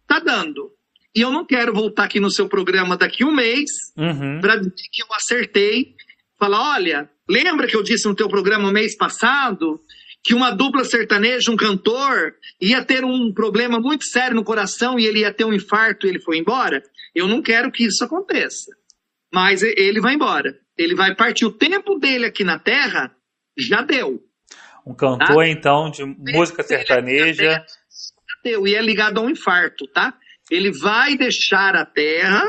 [0.06, 0.72] tá dando.
[1.14, 4.40] E eu não quero voltar aqui no seu programa daqui um mês uhum.
[4.40, 5.94] para dizer que eu acertei.
[6.38, 9.80] Falar, olha, lembra que eu disse no teu programa mês passado
[10.24, 15.04] que uma dupla sertaneja, um cantor, ia ter um problema muito sério no coração e
[15.04, 16.82] ele ia ter um infarto e ele foi embora?
[17.14, 18.72] Eu não quero que isso aconteça.
[19.32, 20.56] Mas ele vai embora.
[20.76, 21.44] Ele vai partir.
[21.44, 23.14] O tempo dele aqui na Terra
[23.56, 24.22] já deu.
[24.86, 25.48] Um cantor, tá?
[25.48, 27.64] então, de música sertaneja
[28.42, 30.14] bateu e é ligado a um infarto, tá?
[30.50, 32.44] Ele vai deixar a Terra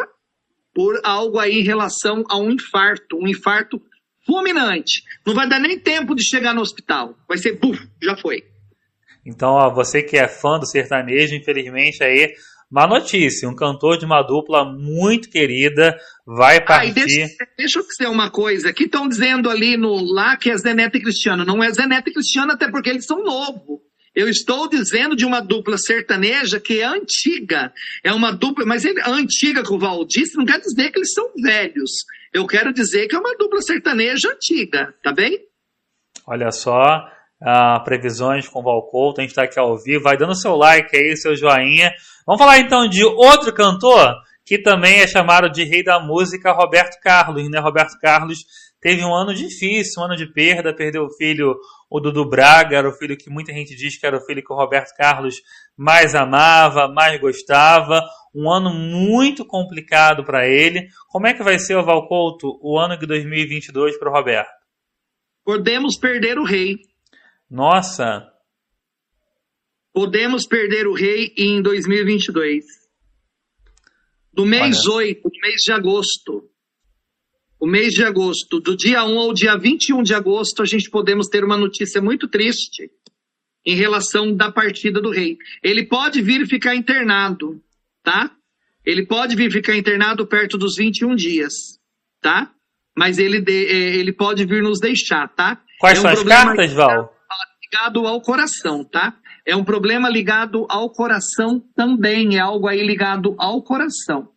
[0.74, 3.80] por algo aí em relação a um infarto, um infarto
[4.26, 5.04] fulminante.
[5.26, 7.16] Não vai dar nem tempo de chegar no hospital.
[7.28, 8.44] Vai ser, buf, já foi.
[9.26, 12.34] Então, ó, você que é fã do sertanejo, infelizmente aí,
[12.70, 16.90] má notícia, um cantor de uma dupla muito querida vai partir.
[16.90, 20.58] Ah, deixa, deixa eu dizer uma coisa, que estão dizendo ali no lá que é
[20.58, 21.46] Zeneta e Cristiano.
[21.46, 23.80] Não é Zeneta e Cristiano, até porque eles são novos.
[24.16, 27.74] Eu estou dizendo de uma dupla sertaneja que é antiga.
[28.04, 31.14] É uma dupla, mas ele, antiga que o Val disse não quer dizer que eles
[31.14, 31.92] são velhos.
[32.32, 35.40] Eu quero dizer que é uma dupla sertaneja antiga, tá bem?
[36.28, 37.08] Olha só,
[37.42, 40.04] uh, previsões com o Val Couto, a gente está aqui ao vivo.
[40.04, 41.92] Vai dando seu like aí, seu joinha.
[42.26, 47.00] Vamos falar então de outro cantor que também é chamado de rei da música, Roberto
[47.02, 47.60] Carlos, né?
[47.60, 48.40] Roberto Carlos
[48.84, 51.56] teve um ano difícil, um ano de perda, perdeu o filho,
[51.90, 54.52] o Dudu Braga, era o filho que muita gente diz que era o filho que
[54.52, 55.36] o Roberto Carlos
[55.76, 58.02] mais amava, mais gostava.
[58.36, 60.88] Um ano muito complicado para ele.
[61.08, 64.52] Como é que vai ser, o Valcouto, o ano de 2022 para o Roberto?
[65.46, 66.78] Podemos perder o rei.
[67.50, 68.30] Nossa!
[69.94, 72.66] Podemos perder o rei em 2022.
[74.34, 75.06] Do mês Olha.
[75.06, 76.50] 8, do mês de agosto,
[77.64, 81.30] o mês de agosto, do dia 1 ao dia 21 de agosto, a gente podemos
[81.30, 82.92] ter uma notícia muito triste
[83.66, 85.38] em relação da partida do rei.
[85.64, 87.64] Ele pode vir e ficar internado,
[88.04, 88.30] tá?
[88.86, 91.54] Ele pode vir ficar internado perto dos 21 dias,
[92.22, 92.52] tá?
[92.98, 95.58] Mas ele, de, é, ele pode vir nos deixar, tá?
[95.80, 97.16] Quais é um são as cartas, Val?
[97.64, 99.16] Ligado ao coração, tá?
[99.46, 104.33] É um problema ligado ao coração também, é algo aí ligado ao coração.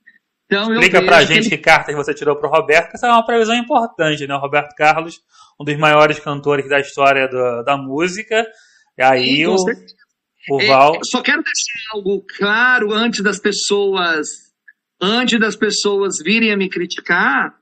[0.47, 3.27] Então, Explica pra gente que, que cartas você tirou pro Roberto, que essa é uma
[3.27, 4.35] previsão importante, né?
[4.35, 5.21] O Roberto Carlos,
[5.61, 8.47] um dos maiores cantores da história do, da música.
[8.97, 9.57] E aí Sim, o,
[10.51, 10.95] o Val.
[10.95, 14.29] É, só quero deixar algo claro antes das pessoas.
[15.03, 17.53] Antes das pessoas virem a me criticar,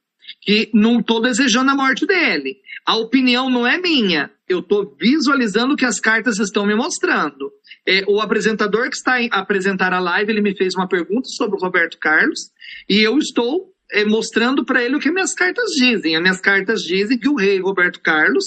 [0.41, 2.59] que não estou desejando a morte dele.
[2.87, 4.31] A opinião não é minha.
[4.47, 7.51] Eu estou visualizando o que as cartas estão me mostrando.
[7.87, 11.57] É, o apresentador que está a apresentar a live, ele me fez uma pergunta sobre
[11.57, 12.51] o Roberto Carlos
[12.89, 16.17] e eu estou é, mostrando para ele o que minhas cartas dizem.
[16.17, 18.45] As minhas cartas dizem que o rei Roberto Carlos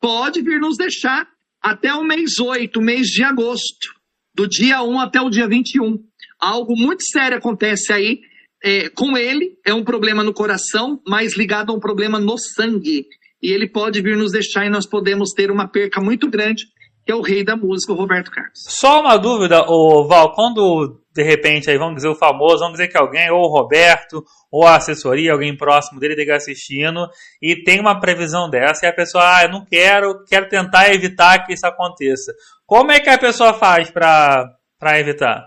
[0.00, 1.28] pode vir nos deixar
[1.62, 3.94] até o mês 8, mês de agosto,
[4.34, 5.98] do dia 1 até o dia 21.
[6.38, 8.20] Algo muito sério acontece aí
[8.62, 13.06] é, com ele, é um problema no coração, mas ligado a um problema no sangue.
[13.42, 16.64] E ele pode vir nos deixar e nós podemos ter uma perca muito grande
[17.04, 18.52] que é o rei da música, o Roberto Carlos.
[18.54, 22.88] Só uma dúvida, o Val, quando de repente aí vamos dizer o famoso, vamos dizer
[22.88, 27.08] que alguém, ou o Roberto, ou a assessoria, alguém próximo dele esteja assistindo
[27.42, 31.44] e tem uma previsão dessa e a pessoa, ah, eu não quero, quero tentar evitar
[31.44, 32.32] que isso aconteça.
[32.66, 35.44] Como é que a pessoa faz para evitar?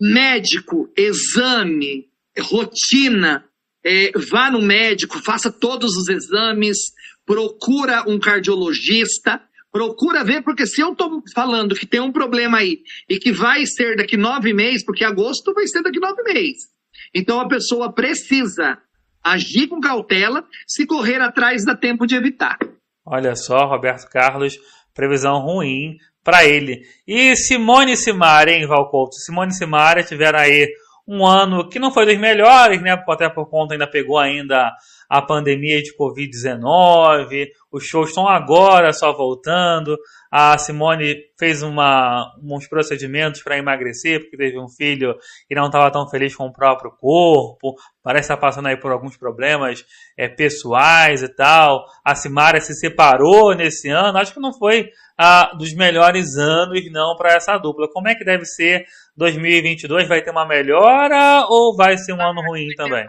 [0.00, 2.06] Médico, exame,
[2.38, 3.44] rotina,
[3.84, 6.78] é, vá no médico, faça todos os exames,
[7.26, 12.80] procura um cardiologista, procura ver, porque se eu estou falando que tem um problema aí
[13.08, 16.68] e que vai ser daqui nove meses, porque agosto vai ser daqui nove meses.
[17.14, 18.78] Então a pessoa precisa
[19.22, 22.58] agir com cautela, se correr atrás dá tempo de evitar.
[23.04, 24.58] Olha só, Roberto Carlos,
[24.94, 26.82] previsão ruim para ele.
[27.06, 29.16] E Simone e Simaria, hein, Valcouto?
[29.16, 30.68] Simone e Simaria tiveram aí
[31.06, 32.92] um ano que não foi dos melhores, né?
[33.08, 34.70] Até por conta ainda pegou ainda
[35.08, 39.96] a pandemia de Covid-19, os shows estão agora só voltando.
[40.30, 45.14] A Simone fez uma, uns procedimentos para emagrecer, porque teve um filho
[45.50, 47.74] e não estava tão feliz com o próprio corpo.
[48.02, 49.84] Parece estar passando aí por alguns problemas
[50.16, 51.84] é, pessoais e tal.
[52.04, 54.18] A Simara se separou nesse ano.
[54.18, 57.88] Acho que não foi ah, dos melhores anos, não, para essa dupla.
[57.92, 58.84] Como é que deve ser
[59.16, 60.06] 2022?
[60.06, 63.04] Vai ter uma melhora ou vai ser um ano ruim também?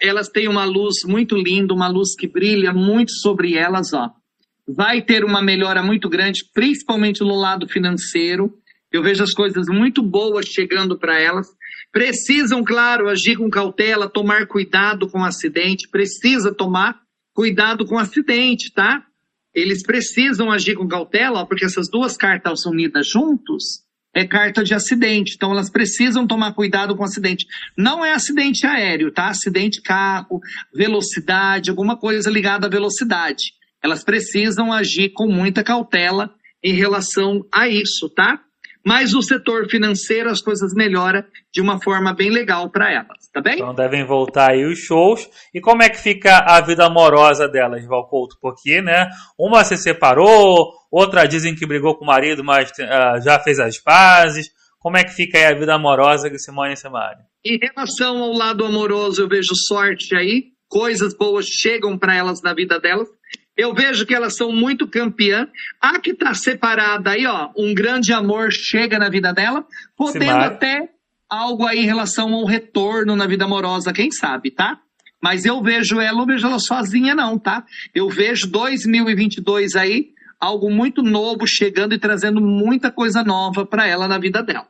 [0.00, 4.10] Elas têm uma luz muito linda, uma luz que brilha muito sobre elas, ó
[4.66, 8.52] vai ter uma melhora muito grande, principalmente no lado financeiro.
[8.90, 11.46] Eu vejo as coisas muito boas chegando para elas.
[11.92, 15.88] Precisam, claro, agir com cautela, tomar cuidado com o acidente.
[15.88, 16.98] Precisa tomar
[17.32, 19.04] cuidado com o acidente, tá?
[19.54, 25.34] Eles precisam agir com cautela, porque essas duas cartas unidas juntos é carta de acidente.
[25.36, 27.46] Então elas precisam tomar cuidado com acidente.
[27.76, 29.28] Não é acidente aéreo, tá?
[29.28, 30.40] Acidente carro,
[30.74, 33.55] velocidade, alguma coisa ligada à velocidade
[33.86, 36.30] elas precisam agir com muita cautela
[36.62, 38.40] em relação a isso, tá?
[38.84, 43.40] Mas o setor financeiro as coisas melhoram de uma forma bem legal para elas, tá
[43.40, 43.54] bem?
[43.54, 45.28] Então devem voltar aí os shows.
[45.52, 48.36] E como é que fica a vida amorosa delas, Valcouto?
[48.40, 53.40] Porque, né, uma se separou, outra dizem que brigou com o marido, mas uh, já
[53.40, 54.48] fez as pazes.
[54.78, 57.18] Como é que fica aí a vida amorosa de Simone e Simari?
[57.44, 60.52] Em relação ao lado amoroso, eu vejo sorte aí.
[60.68, 63.08] Coisas boas chegam para elas na vida delas.
[63.56, 65.48] Eu vejo que elas são muito campeã.
[65.80, 69.64] A que está separada aí, ó, um grande amor chega na vida dela,
[69.96, 70.90] podendo até
[71.28, 74.78] algo aí em relação ao retorno na vida amorosa, quem sabe, tá?
[75.20, 77.64] Mas eu vejo ela, não vejo ela sozinha não, tá?
[77.94, 84.06] Eu vejo 2022 aí, algo muito novo chegando e trazendo muita coisa nova para ela
[84.06, 84.68] na vida dela.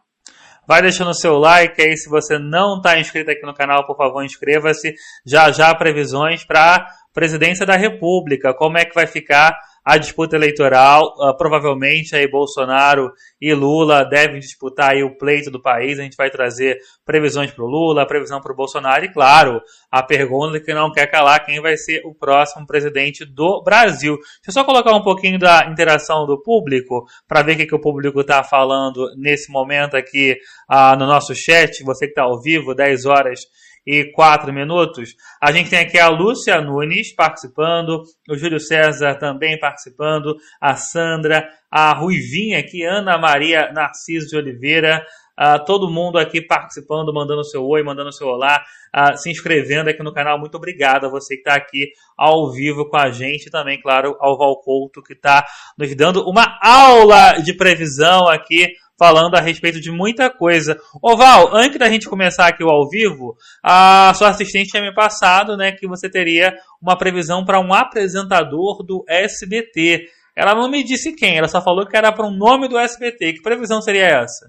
[0.66, 3.96] Vai deixando o seu like aí, se você não está inscrito aqui no canal, por
[3.96, 4.94] favor, inscreva-se.
[5.24, 11.14] Já já previsões para presidência da República, como é que vai ficar a disputa eleitoral.
[11.16, 15.98] Uh, provavelmente aí Bolsonaro e Lula devem disputar aí o pleito do país.
[15.98, 16.76] A gente vai trazer
[17.06, 21.06] previsões para o Lula, previsão para o Bolsonaro e, claro, a pergunta que não quer
[21.06, 24.16] calar quem vai ser o próximo presidente do Brasil.
[24.16, 27.74] Deixa eu só colocar um pouquinho da interação do público para ver o que, que
[27.74, 30.36] o público está falando nesse momento aqui
[30.68, 31.82] uh, no nosso chat.
[31.84, 33.40] Você que está ao vivo, 10 horas
[33.86, 35.14] e quatro minutos.
[35.40, 41.48] A gente tem aqui a Lúcia Nunes participando, o Júlio César também participando, a Sandra,
[41.70, 45.04] a Ruivinha aqui, Ana Maria Narciso de Oliveira,
[45.38, 48.64] Uh, todo mundo aqui participando, mandando seu oi, mandando seu olá,
[48.96, 50.38] uh, se inscrevendo aqui no canal.
[50.38, 53.50] Muito obrigado a você que está aqui ao vivo com a gente.
[53.50, 55.46] Também, claro, ao Valcouto que está
[55.76, 60.78] nos dando uma aula de previsão aqui falando a respeito de muita coisa.
[61.02, 65.56] Oval, antes da gente começar aqui o ao vivo, a sua assistente tinha me passado,
[65.56, 70.08] né, que você teria uma previsão para um apresentador do SBT.
[70.34, 73.34] Ela não me disse quem, ela só falou que era para um nome do SBT.
[73.34, 74.46] Que previsão seria essa?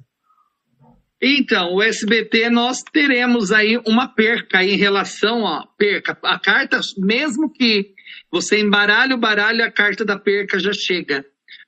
[1.22, 6.16] Então, o SBT nós teremos aí uma perca em relação a perca.
[6.24, 7.96] A carta, mesmo que
[8.32, 11.26] você embaralhe o baralho, a carta da perca já chega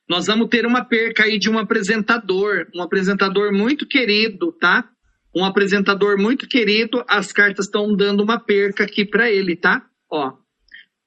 [0.10, 4.90] nós vamos ter uma perca aí de um apresentador, um apresentador muito querido, tá?
[5.36, 9.86] Um apresentador muito querido, as cartas estão dando uma perca aqui para ele, tá?
[10.12, 10.34] Ó,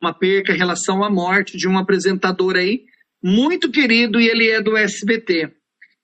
[0.01, 2.85] uma perca em relação à morte de um apresentador aí
[3.21, 5.51] muito querido e ele é do SBT.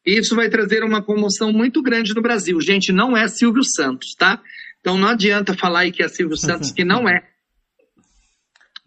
[0.05, 2.61] Isso vai trazer uma comoção muito grande no Brasil.
[2.61, 4.41] Gente, não é Silvio Santos, tá?
[4.81, 7.23] Então não adianta falar aí que é Silvio Santos, que não é.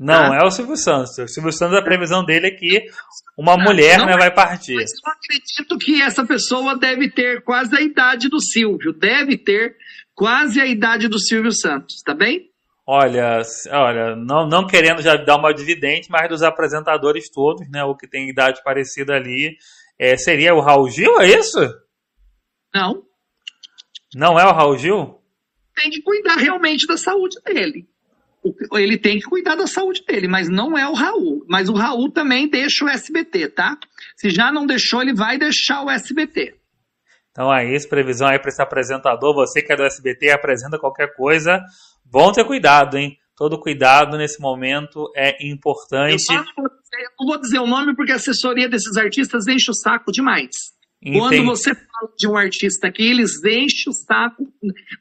[0.01, 0.37] Não, ah.
[0.41, 1.15] é o Silvio Santos.
[1.19, 2.87] O Silvio Santos, a previsão dele é que
[3.37, 4.73] uma ah, mulher né, vai partir.
[4.73, 8.93] Mas eu acredito que essa pessoa deve ter quase a idade do Silvio.
[8.93, 9.75] Deve ter
[10.15, 12.49] quase a idade do Silvio Santos, tá bem?
[12.83, 17.83] Olha, olha, não, não querendo já dar uma dividente, mas dos apresentadores todos, né?
[17.83, 19.55] O que tem idade parecida ali,
[19.99, 21.59] é, seria o Raul Gil, é isso?
[22.73, 23.03] Não.
[24.15, 25.21] Não é o Raul Gil?
[25.75, 27.90] Tem que cuidar realmente da saúde dele
[28.73, 31.45] ele tem que cuidar da saúde dele, mas não é o Raul.
[31.47, 33.77] Mas o Raul também deixa o SBT, tá?
[34.15, 36.55] Se já não deixou, ele vai deixar o SBT.
[37.31, 39.33] Então é isso, previsão aí para esse apresentador.
[39.35, 41.61] Você que é do SBT apresenta qualquer coisa,
[42.11, 43.17] Vão ter cuidado, hein?
[43.37, 46.25] Todo cuidado nesse momento é importante.
[46.29, 46.43] Eu
[47.17, 50.49] não vou dizer o nome porque a assessoria desses artistas enche o saco demais.
[51.03, 51.17] Entendi.
[51.17, 54.47] Quando você fala de um artista aqui, eles enchem o saco.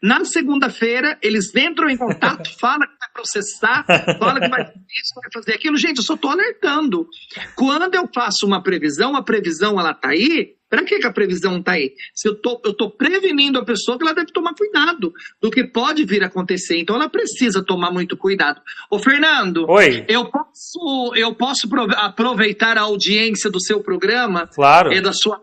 [0.02, 3.84] Na segunda-feira, eles entram em contato, falam que vai processar,
[4.18, 5.76] falam que vai fazer isso, vai fazer aquilo.
[5.76, 7.06] Gente, eu só estou alertando.
[7.54, 10.54] Quando eu faço uma previsão, a previsão ela está aí.
[10.70, 11.92] Para que, que, a previsão está aí?
[12.14, 15.64] Se eu tô, eu tô prevenindo a pessoa que ela deve tomar cuidado do que
[15.64, 16.78] pode vir a acontecer.
[16.78, 18.62] Então ela precisa tomar muito cuidado.
[18.88, 20.04] Ô Fernando, Oi.
[20.08, 24.92] eu posso eu posso aproveitar a audiência do seu programa claro.
[24.92, 25.42] e da sua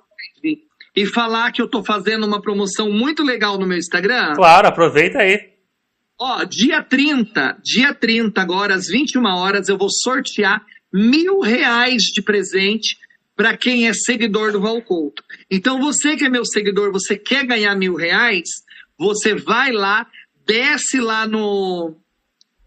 [0.97, 4.33] e falar que eu tô fazendo uma promoção muito legal no meu Instagram?
[4.33, 5.51] Claro, aproveita aí.
[6.19, 12.19] Ó, dia 30, dia 30 agora, às 21 horas, eu vou sortear mil reais de
[12.23, 12.97] presente
[13.35, 15.23] para quem é seguidor do Valcouto.
[15.51, 18.49] Então, você que é meu seguidor, você quer ganhar mil reais,
[18.97, 20.07] você vai lá,
[20.47, 21.95] desce lá no,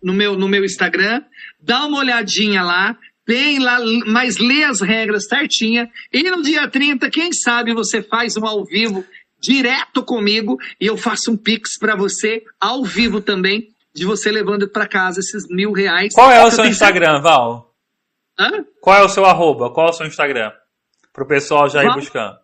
[0.01, 1.20] no, meu, no meu Instagram,
[1.61, 2.97] dá uma olhadinha lá,
[3.27, 5.91] tem lá, mas lê as regras certinha.
[6.12, 9.05] E no dia 30, quem sabe você faz um ao vivo
[9.41, 14.68] direto comigo e eu faço um pix para você ao vivo também, de você levando
[14.68, 16.14] para casa esses mil reais.
[16.14, 17.73] Qual é o seu Instagram, Val?
[18.39, 18.64] Hã?
[18.81, 19.73] Qual é o seu arroba?
[19.73, 20.53] Qual é o seu Instagram?
[21.12, 22.39] Para o pessoal já Val, ir buscando.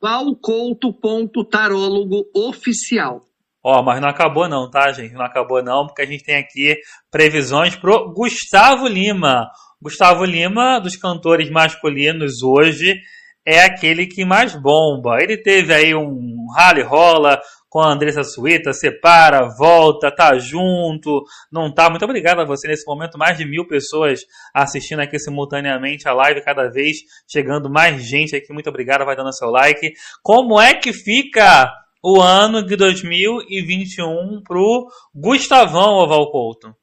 [0.00, 3.22] Valcouto.tarólogo oficial.
[3.62, 5.14] Ó, mas não acabou não, tá, gente?
[5.14, 6.76] Não acabou não, porque a gente tem aqui
[7.10, 9.50] previsões pro Gustavo Lima,
[9.80, 12.98] Gustavo Lima, dos cantores masculinos hoje,
[13.46, 15.18] é aquele que mais bomba.
[15.20, 21.22] Ele teve aí um rally rola com a Andressa Suíta, separa, volta, tá junto,
[21.52, 21.90] não tá.
[21.90, 24.20] Muito obrigado a você nesse momento, mais de mil pessoas
[24.54, 26.96] assistindo aqui simultaneamente a live, cada vez
[27.30, 28.52] chegando mais gente aqui.
[28.52, 29.92] Muito obrigado, vai dando seu like.
[30.22, 31.70] Como é que fica
[32.02, 36.74] o ano de 2021 pro Gustavão Oval Couto?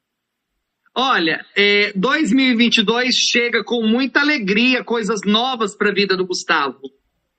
[0.96, 6.82] Olha, é, 2022 chega com muita alegria, coisas novas para a vida do Gustavo.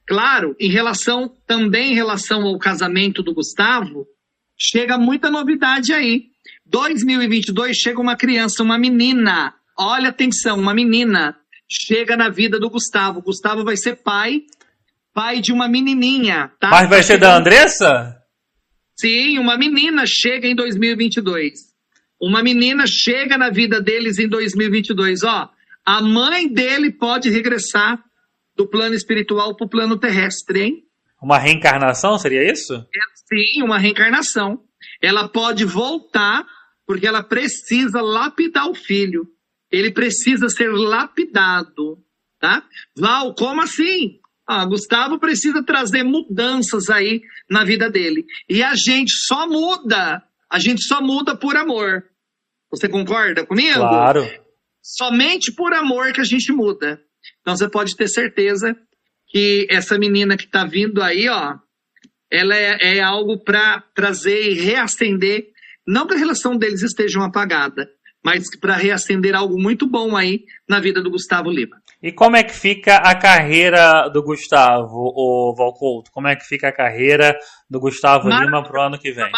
[0.07, 4.07] Claro, em relação também em relação ao casamento do Gustavo,
[4.59, 6.25] chega muita novidade aí.
[6.67, 9.55] 2022 chega uma criança, uma menina.
[9.79, 11.37] Olha atenção, uma menina
[11.69, 13.23] chega na vida do Gustavo.
[13.23, 14.43] Gustavo vai ser pai,
[15.13, 16.71] pai de uma menininha, tá?
[16.71, 18.17] Mas vai ser da Andressa?
[18.97, 21.74] Sim, uma menina chega em 2022.
[22.25, 25.51] Uma menina chega na vida deles em 2022, ó,
[25.85, 28.03] a mãe dele pode regressar
[28.57, 30.85] do plano espiritual para o plano terrestre, hein?
[31.23, 32.75] Uma reencarnação, seria isso?
[32.75, 32.99] É,
[33.29, 34.61] sim, uma reencarnação.
[35.03, 36.47] Ela pode voltar
[36.87, 39.27] porque ela precisa lapidar o filho.
[39.71, 41.99] Ele precisa ser lapidado,
[42.39, 42.63] tá?
[42.97, 44.19] Val, como assim?
[44.47, 48.25] Ah, Gustavo precisa trazer mudanças aí na vida dele.
[48.49, 50.23] E a gente só muda
[50.55, 52.05] a gente só muda por amor.
[52.77, 53.79] Você concorda comigo?
[53.79, 54.29] Claro.
[54.83, 57.01] Somente por amor que a gente muda.
[57.41, 58.77] Então você pode ter certeza
[59.29, 61.55] que essa menina que está vindo aí, ó,
[62.31, 65.47] ela é, é algo para trazer e reacender,
[65.87, 67.89] não que a relação deles esteja apagada,
[68.25, 71.77] mas para reacender algo muito bom aí na vida do Gustavo Lima.
[72.03, 76.11] E como é que fica a carreira do Gustavo, o Valcouto?
[76.11, 77.37] Como é que fica a carreira
[77.69, 79.31] do Gustavo Lima para o ano que vem?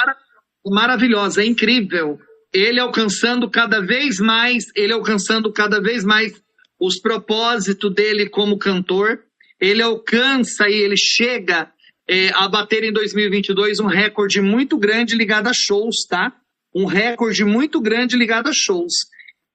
[0.68, 2.18] maravilhosa, é incrível.
[2.57, 6.33] Ele alcançando cada vez mais, ele alcançando cada vez mais
[6.81, 9.21] os propósitos dele como cantor.
[9.61, 11.71] Ele alcança e ele chega
[12.09, 16.33] é, a bater em 2022 um recorde muito grande ligado a shows, tá?
[16.75, 18.95] Um recorde muito grande ligado a shows.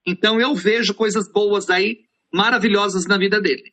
[0.05, 3.63] Então eu vejo coisas boas aí, maravilhosas na vida dele.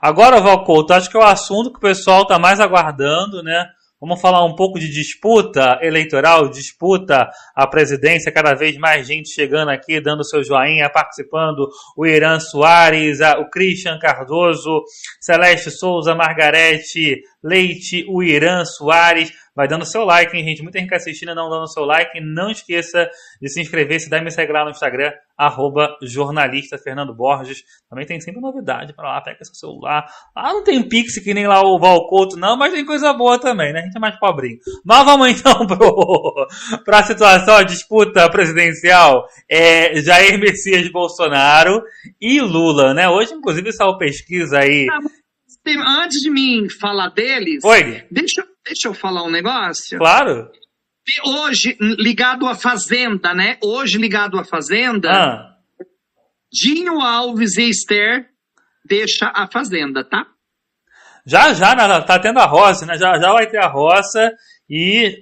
[0.00, 3.66] Agora, Valcouto, acho que é o assunto que o pessoal está mais aguardando, né?
[4.06, 9.70] Vamos falar um pouco de disputa eleitoral, disputa à presidência, cada vez mais gente chegando
[9.72, 11.68] aqui, dando seu joinha, participando.
[11.96, 14.84] O Irã Soares, o Christian Cardoso,
[15.20, 19.32] Celeste Souza, Margarete Leite, o Irã Soares.
[19.56, 20.62] Vai dando seu like, hein, gente?
[20.62, 22.20] Muita gente assistindo não dando seu like.
[22.20, 23.08] Não esqueça
[23.40, 27.64] de se inscrever, se dá me seguir lá no Instagram, arroba jornalista Fernando Borges.
[27.88, 30.04] Também tem sempre novidade para lá, pega seu celular.
[30.34, 33.72] Ah, não tem Pix que nem lá o Valcoto, não, mas tem coisa boa também,
[33.72, 33.80] né?
[33.80, 34.58] A gente é mais pobrinho.
[34.84, 35.66] Mas vamos então
[36.84, 39.26] para a situação, a disputa presidencial.
[39.50, 41.82] É Jair Messias Bolsonaro
[42.20, 43.08] e Lula, né?
[43.08, 44.86] Hoje, inclusive, saiu pesquisa aí.
[45.66, 48.04] Antes de mim falar deles, Oi.
[48.10, 49.96] deixa eu Deixa eu falar um negócio.
[49.98, 50.50] Claro.
[51.24, 53.58] Hoje, ligado à Fazenda, né?
[53.62, 55.56] Hoje, ligado à Fazenda, ah.
[56.52, 58.28] Dinho Alves e Esther
[58.84, 60.26] deixa a Fazenda, tá?
[61.24, 62.98] Já, já, tá tendo a roça, né?
[62.98, 64.32] Já, já vai ter a roça
[64.68, 65.18] e.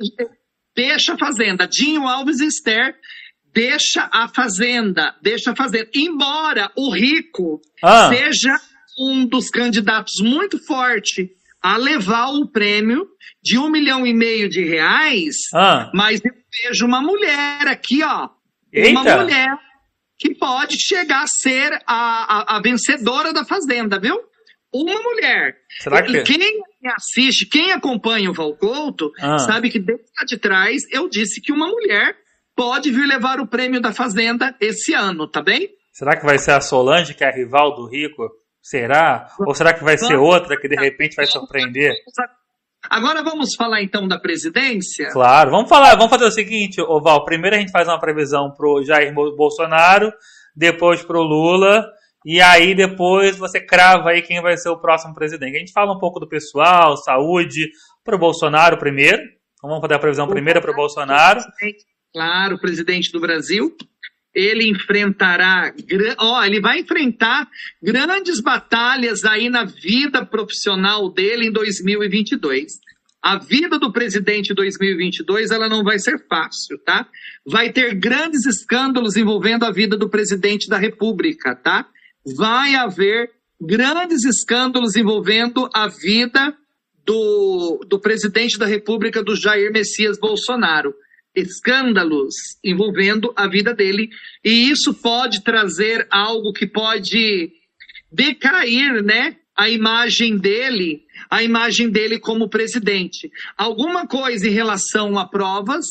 [0.75, 1.69] Deixa a Fazenda.
[1.69, 2.95] Dinho Alves e Esther
[3.55, 5.89] deixa a fazenda, deixa a fazenda.
[5.95, 8.09] Embora o rico ah.
[8.09, 8.59] seja
[8.99, 11.31] um dos candidatos muito forte
[11.65, 13.09] a levar o prêmio
[13.43, 15.91] de um milhão e meio de reais, ah.
[15.95, 16.31] mas eu
[16.63, 18.29] vejo uma mulher aqui, ó.
[18.71, 19.01] Eita.
[19.01, 19.49] Uma mulher
[20.19, 24.15] que pode chegar a ser a, a, a vencedora da Fazenda, viu?
[24.75, 25.57] Uma mulher.
[25.81, 26.23] Será que...
[26.23, 26.61] Quem
[26.95, 29.39] assiste, quem acompanha o Valcouto, ah.
[29.39, 32.15] sabe que desde lá de trás eu disse que uma mulher
[32.55, 35.71] pode vir levar o prêmio da Fazenda esse ano, tá bem?
[35.93, 38.29] Será que vai ser a Solange, que é a rival do Rico?
[38.65, 39.29] Será?
[39.41, 41.93] Ou será que vai ser outra que de repente vai surpreender?
[42.89, 45.11] Agora vamos falar então da presidência?
[45.11, 47.27] Claro, vamos falar, vamos fazer o seguinte, Oval.
[47.27, 50.11] Primeiro a gente faz uma previsão pro Jair Bolsonaro,
[50.57, 51.87] depois pro Lula,
[52.25, 55.57] e aí depois você crava aí quem vai ser o próximo presidente.
[55.57, 57.69] A gente fala um pouco do pessoal, saúde,
[58.03, 59.23] pro Bolsonaro primeiro.
[59.59, 61.43] Então vamos fazer a previsão primeiro pro Bolsonaro.
[62.15, 63.77] Claro, presidente do Brasil
[64.35, 65.73] ele enfrentará,
[66.19, 67.49] ó, ele vai enfrentar
[67.81, 72.73] grandes batalhas aí na vida profissional dele em 2022.
[73.23, 77.07] A vida do presidente em 2022 ela não vai ser fácil, tá?
[77.47, 81.87] Vai ter grandes escândalos envolvendo a vida do presidente da República, tá?
[82.37, 83.31] Vai haver
[83.61, 86.55] grandes escândalos envolvendo a vida
[87.07, 90.95] do, do presidente da República, do Jair Messias Bolsonaro
[91.35, 94.09] escândalos envolvendo a vida dele,
[94.45, 97.53] e isso pode trazer algo que pode
[98.11, 103.31] decair, né, a imagem dele, a imagem dele como presidente.
[103.57, 105.85] Alguma coisa em relação a provas,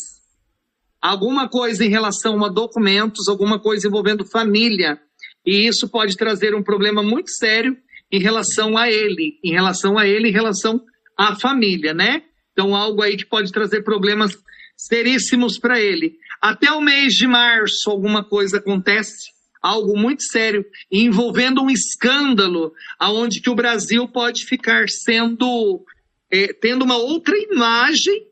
[1.02, 5.00] alguma coisa em relação a documentos, alguma coisa envolvendo família,
[5.46, 7.76] e isso pode trazer um problema muito sério
[8.12, 10.82] em relação a ele, em relação a ele, em relação
[11.18, 12.24] à família, né?
[12.54, 14.38] Então, algo aí que pode trazer problemas
[14.78, 16.18] seríssimos para ele.
[16.42, 23.40] Até o mês de março, alguma coisa acontece, algo muito sério, envolvendo um escândalo, aonde
[23.40, 25.86] que o Brasil pode ficar sendo,
[26.30, 28.28] é, tendo uma outra imagem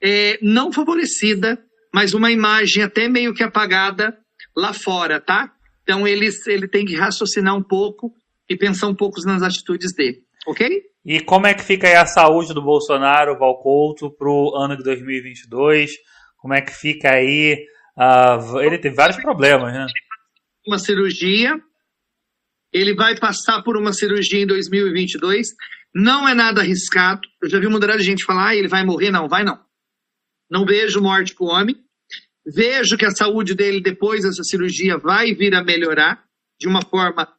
[0.00, 1.58] é, não favorecida,
[1.92, 4.16] mas uma imagem até meio que apagada
[4.56, 5.52] lá fora, tá?
[5.82, 8.12] Então ele, ele tem que raciocinar um pouco
[8.48, 10.82] e pensar um pouco nas atitudes dele, ok?
[11.04, 14.82] E como é que fica aí a saúde do Bolsonaro, Valcouto, para o ano de
[14.82, 15.92] 2022?
[16.36, 17.64] Como é que fica aí?
[17.96, 19.86] Uh, ele tem vários problemas, né?
[20.66, 21.60] Uma cirurgia.
[22.72, 25.46] Ele vai passar por uma cirurgia em 2022.
[25.94, 27.22] Não é nada arriscado.
[27.42, 29.10] Eu já vi uma de gente falar, ah, ele vai morrer.
[29.10, 29.58] Não, vai não.
[30.50, 31.76] Não vejo morte para o homem.
[32.44, 36.22] Vejo que a saúde dele depois dessa cirurgia vai vir a melhorar
[36.60, 37.35] de uma forma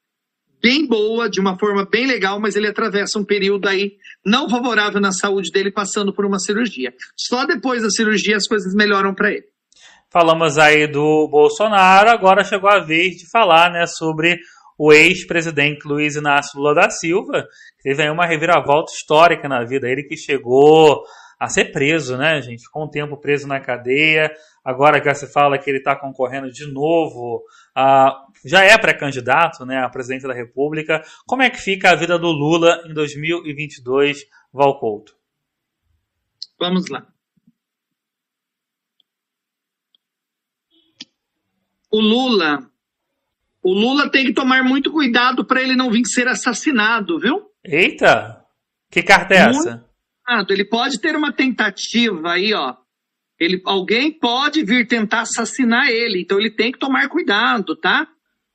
[0.61, 3.93] bem boa, de uma forma bem legal, mas ele atravessa um período aí
[4.25, 6.93] não favorável na saúde dele, passando por uma cirurgia.
[7.15, 9.45] Só depois da cirurgia as coisas melhoram para ele.
[10.09, 14.39] Falamos aí do Bolsonaro, agora chegou a vez de falar né, sobre
[14.77, 17.43] o ex-presidente Luiz Inácio Lula da Silva,
[17.77, 19.87] que teve aí uma reviravolta histórica na vida.
[19.87, 21.03] Ele que chegou
[21.39, 22.63] a ser preso, né, gente?
[22.63, 24.31] Ficou um tempo preso na cadeia.
[24.67, 27.45] Agora que se fala que ele está concorrendo de novo,
[28.43, 31.01] já é pré-candidato né, à presidência da República.
[31.25, 35.15] Como é que fica a vida do Lula em 2022, Valcouto?
[36.59, 37.07] Vamos lá.
[41.89, 42.69] O Lula,
[43.63, 47.49] o Lula tem que tomar muito cuidado para ele não vir ser assassinado, viu?
[47.63, 48.43] Eita!
[48.91, 49.89] Que carta é essa?
[50.49, 52.75] Ele pode ter uma tentativa aí, ó.
[53.39, 58.07] Ele, alguém pode vir tentar assassinar ele, então ele tem que tomar cuidado, tá?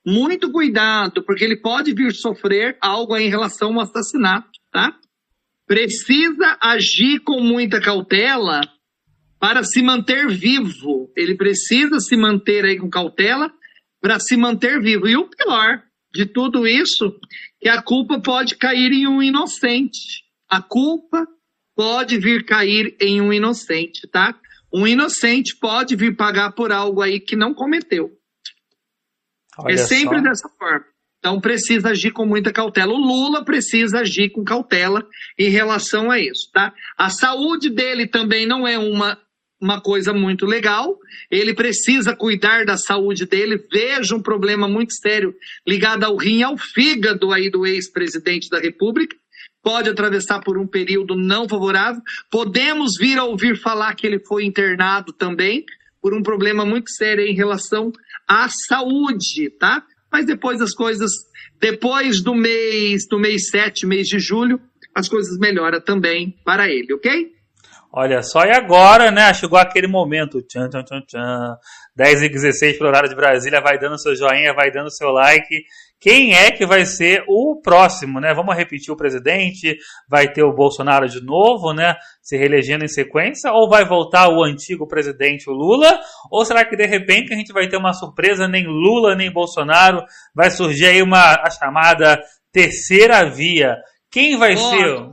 [0.04, 4.96] Muito cuidado, porque ele pode vir sofrer algo em relação ao assassinato, tá?
[5.66, 8.60] Precisa agir com muita cautela
[9.38, 11.12] para se manter vivo.
[11.16, 13.52] Ele precisa se manter aí com cautela
[14.00, 15.08] para se manter vivo.
[15.08, 17.16] E o pior de tudo isso,
[17.60, 20.24] que a culpa pode cair em um inocente.
[20.48, 21.26] A culpa
[21.74, 24.38] pode vir cair em um inocente, tá?
[24.72, 28.10] Um inocente pode vir pagar por algo aí que não cometeu.
[29.58, 30.22] Olha é sempre só.
[30.22, 30.84] dessa forma.
[31.18, 32.92] Então precisa agir com muita cautela.
[32.92, 35.06] O Lula precisa agir com cautela
[35.38, 36.74] em relação a isso, tá?
[36.98, 39.18] A saúde dele também não é uma
[39.60, 40.98] uma coisa muito legal.
[41.30, 43.64] Ele precisa cuidar da saúde dele.
[43.70, 45.32] Veja um problema muito sério
[45.64, 49.16] ligado ao rim, ao fígado aí do ex-presidente da República
[49.62, 52.02] pode atravessar por um período não favorável.
[52.30, 55.64] Podemos vir a ouvir falar que ele foi internado também
[56.00, 57.92] por um problema muito sério em relação
[58.28, 59.82] à saúde, tá?
[60.10, 61.10] Mas depois as coisas,
[61.60, 64.60] depois do mês, do mês 7, mês de julho,
[64.94, 67.32] as coisas melhoram também para ele, ok?
[67.94, 69.32] Olha só, e agora, né?
[69.34, 70.40] Chegou aquele momento.
[70.42, 71.56] Tchan, tchan, tchan, tchan.
[71.94, 73.60] 10 e 16 para o horário de Brasília.
[73.60, 75.62] Vai dando seu joinha, vai dando seu like.
[76.02, 78.34] Quem é que vai ser o próximo, né?
[78.34, 79.78] Vamos repetir o presidente?
[80.10, 81.94] Vai ter o Bolsonaro de novo, né?
[82.20, 83.52] Se reelegendo em sequência?
[83.52, 86.00] Ou vai voltar o antigo presidente, o Lula?
[86.28, 88.48] Ou será que de repente a gente vai ter uma surpresa?
[88.48, 90.02] Nem Lula, nem Bolsonaro.
[90.34, 93.76] Vai surgir aí uma a chamada terceira via.
[94.10, 95.08] Quem vai ser?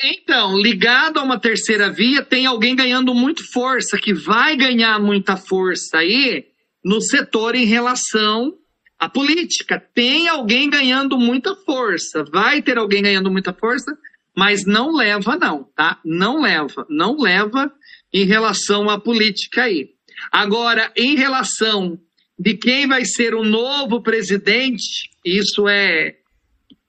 [0.00, 5.36] Então, ligado a uma terceira via, tem alguém ganhando muito força, que vai ganhar muita
[5.36, 6.44] força aí
[6.84, 8.52] no setor em relação
[8.98, 9.80] à política.
[9.94, 13.96] Tem alguém ganhando muita força, vai ter alguém ganhando muita força,
[14.36, 16.00] mas não leva, não, tá?
[16.04, 17.72] Não leva, não leva
[18.12, 19.90] em relação à política aí.
[20.32, 21.98] Agora, em relação
[22.38, 26.16] de quem vai ser o novo presidente, isso é,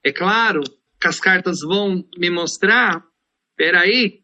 [0.04, 0.62] é claro,
[1.00, 3.02] que as cartas vão me mostrar.
[3.50, 4.20] Espera aí.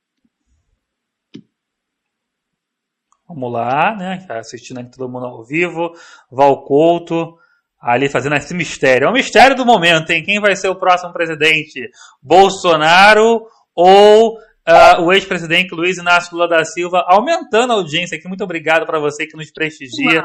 [3.29, 4.25] Vamos lá, né?
[4.27, 5.93] Tá assistindo aqui todo mundo ao vivo.
[6.31, 7.37] Valcouto
[7.81, 9.07] ali fazendo esse mistério.
[9.07, 10.25] É o mistério do momento, hein?
[10.25, 11.89] Quem vai ser o próximo presidente?
[12.23, 17.05] Bolsonaro ou uh, o ex-presidente Luiz Inácio Lula da Silva?
[17.07, 18.29] Aumentando a audiência aqui.
[18.29, 20.25] Muito obrigado para você que nos prestigia.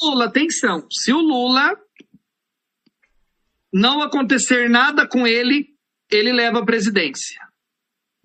[0.00, 0.86] Lula, atenção.
[0.90, 1.76] Se o Lula
[3.72, 5.66] não acontecer nada com ele,
[6.10, 7.38] ele leva a presidência.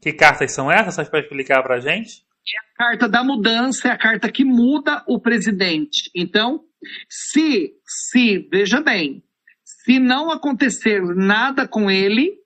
[0.01, 0.95] Que cartas são essas?
[0.95, 2.23] Você pode explicar para a gente?
[2.45, 6.11] É a carta da mudança, é a carta que muda o presidente.
[6.13, 6.61] Então,
[7.09, 9.23] se, se, veja bem,
[9.63, 12.37] se não acontecer nada com ele,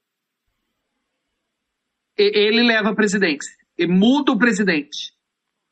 [2.18, 3.52] ele leva a presidência.
[3.78, 5.14] E muda o presidente.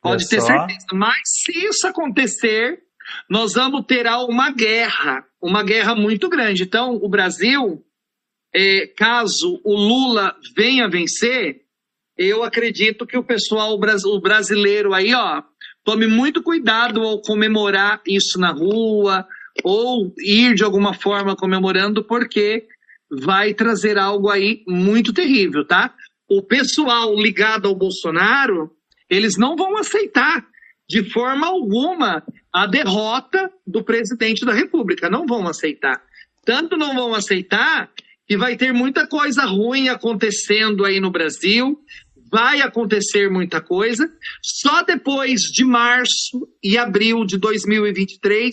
[0.00, 0.46] Pode é ter só.
[0.46, 0.86] certeza.
[0.92, 2.82] Mas se isso acontecer,
[3.28, 6.62] nós vamos ter uma guerra, uma guerra muito grande.
[6.62, 7.84] Então, o Brasil,
[8.54, 11.62] é, caso o Lula venha vencer,
[12.16, 15.42] eu acredito que o pessoal o brasileiro aí, ó,
[15.86, 19.24] tome muito cuidado ao comemorar isso na rua
[19.62, 22.66] ou ir de alguma forma comemorando, porque
[23.08, 25.94] vai trazer algo aí muito terrível, tá?
[26.28, 28.72] O pessoal ligado ao Bolsonaro,
[29.08, 30.44] eles não vão aceitar
[30.88, 32.20] de forma alguma
[32.52, 35.08] a derrota do presidente da República.
[35.08, 36.02] Não vão aceitar.
[36.44, 37.88] Tanto não vão aceitar
[38.26, 41.78] que vai ter muita coisa ruim acontecendo aí no Brasil.
[42.30, 44.10] Vai acontecer muita coisa.
[44.42, 48.50] Só depois de março e abril de 2023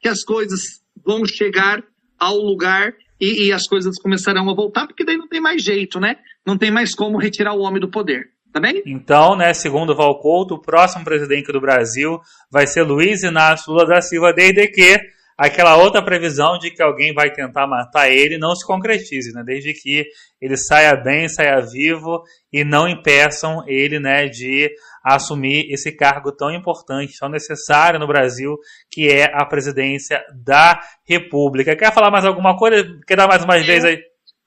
[0.00, 0.60] que as coisas
[1.04, 1.82] vão chegar
[2.18, 6.00] ao lugar e, e as coisas começarão a voltar, porque daí não tem mais jeito,
[6.00, 6.16] né?
[6.44, 8.30] Não tem mais como retirar o homem do poder.
[8.52, 8.82] Tá bem?
[8.84, 12.20] Então, né, segundo Valcouto, o próximo presidente do Brasil
[12.50, 15.00] vai ser Luiz Inácio Lula da Silva, desde que
[15.36, 19.42] aquela outra previsão de que alguém vai tentar matar ele não se concretize, né?
[19.44, 20.06] Desde que
[20.40, 22.22] ele saia bem, saia vivo
[22.52, 24.70] e não impeçam ele, né, de
[25.04, 28.56] assumir esse cargo tão importante, tão necessário no Brasil,
[28.90, 31.76] que é a presidência da República.
[31.76, 32.84] Quer falar mais alguma coisa?
[33.06, 33.98] Quer dar mais uma vez aí?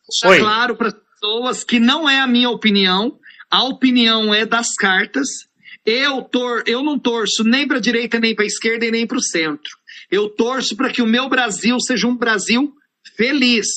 [0.07, 3.17] Deixar claro para as pessoas que não é a minha opinião,
[3.49, 5.27] a opinião é das cartas.
[5.85, 9.05] Eu, tor eu não torço nem para a direita, nem para a esquerda e nem
[9.05, 9.71] para o centro.
[10.11, 12.73] Eu torço para que o meu Brasil seja um Brasil
[13.15, 13.67] feliz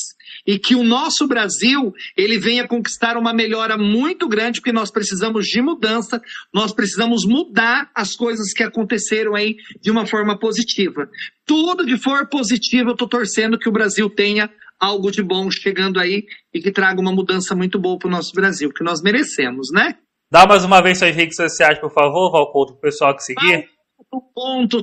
[0.46, 5.46] e que o nosso Brasil ele venha conquistar uma melhora muito grande, porque nós precisamos
[5.46, 6.20] de mudança,
[6.52, 11.08] nós precisamos mudar as coisas que aconteceram aí de uma forma positiva.
[11.44, 14.50] Tudo que for positivo, eu estou torcendo que o Brasil tenha
[14.80, 16.24] algo de bom chegando aí
[16.54, 19.96] e que traga uma mudança muito boa para o nosso Brasil, que nós merecemos, né?
[20.30, 23.62] Dá mais uma vez suas redes sociais, por favor, Valcouto, para o pessoal que seguir.
[23.62, 23.77] Ponto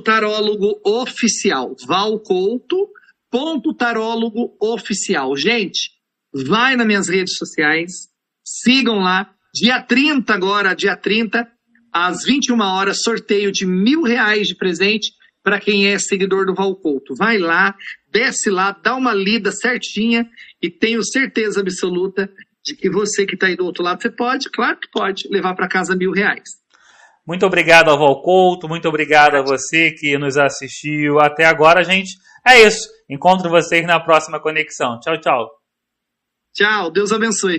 [0.02, 1.74] tarólogo oficial.
[1.86, 2.88] Valcouto,
[3.30, 5.36] ponto tarólogo oficial.
[5.36, 5.90] Gente,
[6.32, 8.08] vai nas minhas redes sociais,
[8.44, 9.32] sigam lá.
[9.54, 11.50] Dia 30 agora, dia 30,
[11.92, 15.12] às 21 horas, sorteio de mil reais de presente
[15.42, 17.14] para quem é seguidor do Valcouto.
[17.14, 17.74] Vai lá,
[18.10, 20.28] desce lá, dá uma lida certinha
[20.60, 22.30] e tenho certeza absoluta
[22.62, 25.54] de que você que está aí do outro lado, você pode, claro que pode, levar
[25.54, 26.50] para casa mil reais.
[27.26, 32.16] Muito obrigado ao Valcouto, muito obrigado a você que nos assistiu até agora, gente.
[32.46, 32.88] É isso.
[33.10, 35.00] Encontro vocês na próxima conexão.
[35.00, 35.50] Tchau, tchau.
[36.54, 37.58] Tchau, Deus abençoe.